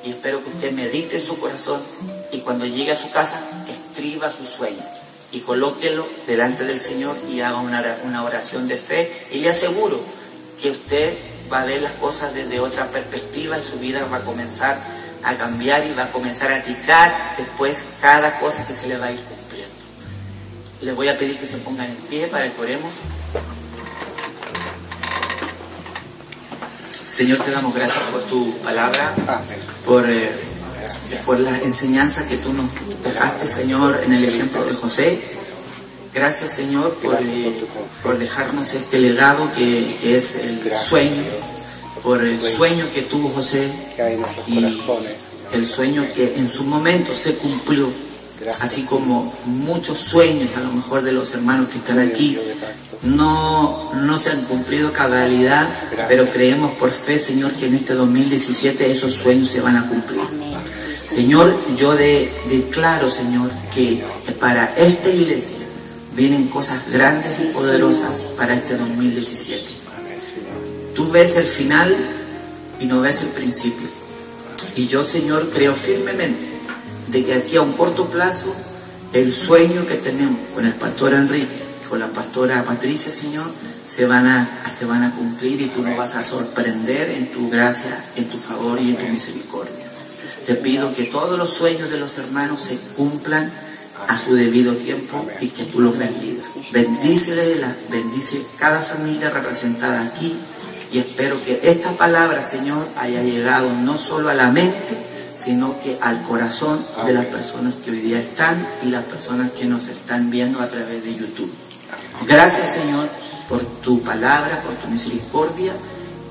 y 0.06 0.12
espero 0.12 0.42
que 0.42 0.50
usted 0.50 0.72
medite 0.72 1.18
en 1.18 1.24
su 1.24 1.38
corazón 1.38 1.82
y 2.32 2.40
cuando 2.40 2.66
llegue 2.66 2.92
a 2.92 2.96
su 2.96 3.12
casa 3.12 3.40
escriba 3.68 4.32
sus 4.32 4.50
sueños 4.50 4.86
y 5.32 5.40
colóquelo 5.40 6.08
delante 6.28 6.66
del 6.66 6.80
Señor 6.80 7.16
y 7.30 7.42
haga 7.42 7.58
una, 7.58 7.98
una 8.04 8.24
oración 8.24 8.68
de 8.68 8.78
fe 8.78 9.28
y 9.32 9.40
le 9.40 9.50
aseguro 9.50 10.00
que 10.62 10.72
usted 10.72 11.18
va 11.52 11.62
a 11.62 11.66
ver 11.66 11.82
las 11.82 11.94
cosas 11.94 12.34
desde 12.34 12.60
otra 12.60 12.88
perspectiva 12.88 13.58
y 13.58 13.64
su 13.64 13.80
vida 13.80 14.06
va 14.12 14.18
a 14.18 14.26
comenzar 14.26 14.78
a 15.24 15.36
cambiar 15.36 15.86
y 15.86 15.94
va 15.94 16.06
a 16.06 16.12
comenzar 16.12 16.52
a 16.52 16.58
aplicar 16.58 17.36
después 17.38 17.86
cada 18.02 18.40
cosa 18.40 18.66
que 18.66 18.74
se 18.74 18.88
le 18.88 18.98
va 18.98 19.08
a 19.08 19.12
ir 19.12 19.20
cumpliendo. 19.20 19.76
Les 20.82 20.96
voy 20.96 21.10
a 21.10 21.18
pedir 21.18 21.38
que 21.38 21.46
se 21.46 21.58
pongan 21.58 21.88
en 21.88 21.96
pie 22.10 22.28
para 22.28 22.52
que 22.52 22.60
oremos. 22.60 22.96
Señor, 27.06 27.40
te 27.40 27.52
damos 27.52 27.76
gracias 27.76 28.04
por 28.06 28.22
tu 28.24 28.58
palabra, 28.60 29.14
por, 29.86 30.10
eh, 30.10 30.32
por 31.26 31.40
la 31.40 31.58
enseñanza 31.60 32.28
que 32.28 32.38
tú 32.38 32.54
nos 32.54 32.70
dejaste, 33.04 33.48
Señor, 33.48 34.02
en 34.06 34.14
el 34.14 34.26
ejemplo 34.26 34.64
de 34.66 34.74
José. 34.74 35.20
Gracias, 36.14 36.52
Señor, 36.52 36.94
por, 36.96 37.18
por 38.04 38.18
dejarnos 38.18 38.74
este 38.74 39.00
legado 39.00 39.52
que, 39.54 40.18
es 40.18 40.36
el 40.36 40.72
sueño, 40.78 41.24
por 42.04 42.24
el 42.24 42.42
sueño 42.42 42.86
que 42.94 43.04
tuvo 43.04 43.30
José 43.30 43.72
y 44.48 44.58
el 45.54 45.66
sueño 45.66 46.06
que 46.14 46.36
en 46.36 46.50
su 46.50 46.66
momento 46.66 47.16
se 47.16 47.36
cumplió, 47.36 47.88
así 48.60 48.84
como 48.84 49.34
muchos 49.46 50.00
sueños 50.00 50.52
a 50.58 50.62
lo 50.62 50.74
mejor 50.74 51.04
de 51.04 51.14
los 51.14 51.34
hermanos 51.34 51.70
que 51.70 51.78
están 51.78 52.00
aquí 52.00 52.38
no, 53.04 53.94
no 53.96 54.18
se 54.18 54.32
han 54.32 54.42
cumplido 54.44 54.94
cabalidad, 54.94 55.68
pero 56.08 56.30
creemos 56.30 56.74
por 56.76 56.92
fe, 56.92 57.18
Señor, 57.18 57.52
que 57.54 57.68
en 57.68 57.76
este 57.76 57.94
2017 57.94 58.92
esos 58.92 59.14
sueños 59.14 59.50
se 59.50 59.62
van 59.62 59.78
a 59.78 59.88
cumplir. 59.88 60.22
Señor, 61.14 61.54
yo 61.76 61.94
declaro, 61.96 63.10
Señor, 63.10 63.52
que 63.74 64.04
para 64.40 64.74
esta 64.76 65.10
iglesia 65.10 65.58
vienen 66.16 66.48
cosas 66.48 66.90
grandes 66.92 67.40
y 67.40 67.54
poderosas 67.54 68.30
para 68.38 68.54
este 68.54 68.78
2017. 68.78 69.62
Tú 70.96 71.12
ves 71.12 71.36
el 71.36 71.46
final 71.46 71.96
y 72.80 72.86
no 72.86 73.02
ves 73.02 73.22
el 73.22 73.28
principio. 73.28 73.88
Y 74.76 74.88
yo, 74.88 75.04
Señor, 75.04 75.50
creo 75.54 75.76
firmemente 75.76 76.48
de 77.08 77.26
que 77.26 77.34
aquí 77.34 77.58
a 77.58 77.62
un 77.62 77.74
corto 77.74 78.08
plazo 78.08 78.54
el 79.12 79.34
sueño 79.34 79.86
que 79.86 79.96
tenemos 79.96 80.40
con 80.54 80.66
el 80.66 80.74
pastor 80.76 81.14
Enrique 81.14 81.72
con 81.92 82.00
la 82.00 82.08
pastora 82.08 82.64
Patricia, 82.64 83.12
Señor, 83.12 83.46
se 83.86 84.06
van, 84.06 84.26
a, 84.26 84.50
se 84.80 84.86
van 84.86 85.04
a 85.04 85.14
cumplir 85.14 85.60
y 85.60 85.66
tú 85.66 85.82
nos 85.82 85.98
vas 85.98 86.16
a 86.16 86.24
sorprender 86.24 87.10
en 87.10 87.34
tu 87.34 87.50
gracia, 87.50 88.02
en 88.16 88.30
tu 88.30 88.38
favor 88.38 88.80
y 88.80 88.92
en 88.92 88.96
tu 88.96 89.06
misericordia. 89.08 89.81
Te 90.46 90.56
pido 90.56 90.94
que 90.96 91.04
todos 91.04 91.38
los 91.38 91.50
sueños 91.50 91.90
de 91.92 91.98
los 91.98 92.18
hermanos 92.18 92.62
se 92.62 92.78
cumplan 92.96 93.52
a 94.08 94.18
su 94.18 94.34
debido 94.34 94.76
tiempo 94.76 95.26
y 95.40 95.50
que 95.50 95.66
tú 95.66 95.80
los 95.80 95.98
bendigas. 95.98 96.50
Bendícele, 96.72 97.56
bendice 97.90 98.42
cada 98.58 98.82
familia 98.82 99.30
representada 99.30 100.02
aquí 100.06 100.36
y 100.92 101.00
espero 101.00 101.44
que 101.44 101.60
esta 101.64 101.92
palabra, 101.92 102.42
Señor, 102.42 102.86
haya 102.98 103.24
llegado 103.24 103.72
no 103.74 103.98
solo 103.98 104.30
a 104.30 104.34
la 104.34 104.50
mente, 104.50 104.98
sino 105.36 105.80
que 105.82 105.98
al 106.02 106.22
corazón 106.24 106.86
de 107.06 107.14
las 107.14 107.26
personas 107.26 107.76
que 107.76 107.92
hoy 107.92 108.02
día 108.02 108.20
están 108.20 108.68
y 108.84 108.90
las 108.90 109.06
personas 109.06 109.52
que 109.52 109.66
nos 109.66 109.88
están 109.88 110.30
viendo 110.30 110.60
a 110.60 110.68
través 110.68 111.04
de 111.04 111.16
YouTube. 111.16 111.52
Gracias 112.28 112.72
Señor 112.72 113.10
por 113.48 113.62
tu 113.82 114.02
palabra, 114.02 114.62
por 114.62 114.74
tu 114.76 114.88
misericordia 114.88 115.74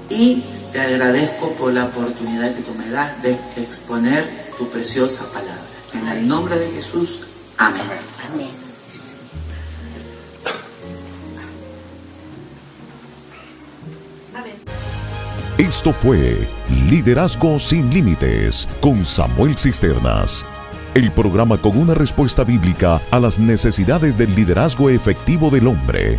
y 0.09 0.43
te 0.73 0.81
agradezco 0.81 1.53
por 1.53 1.73
la 1.73 1.87
oportunidad 1.87 2.55
que 2.55 2.63
tú 2.63 2.75
me 2.75 2.89
das 2.91 3.23
de 3.23 3.33
exponer 3.57 4.25
tu 4.59 4.69
preciosa 4.69 5.25
palabra. 5.33 5.61
En 5.95 6.07
el 6.09 6.29
nombre 6.29 6.59
de 6.59 6.71
Jesús, 6.71 7.21
amén. 7.57 7.83
Esto 15.59 15.93
fue 15.93 16.49
Liderazgo 16.89 17.59
sin 17.59 17.91
Límites 17.93 18.67
con 18.81 19.05
Samuel 19.05 19.57
Cisternas 19.57 20.47
el 20.95 21.13
programa 21.13 21.61
con 21.61 21.77
una 21.77 21.95
respuesta 21.95 22.45
bíblica 22.45 23.01
a 23.11 23.21
las 23.21 23.39
necesidades 23.39 24.17
del 24.19 24.35
liderazgo 24.35 24.91
efectivo 24.91 25.51
del 25.51 25.69
hombre. 25.69 26.19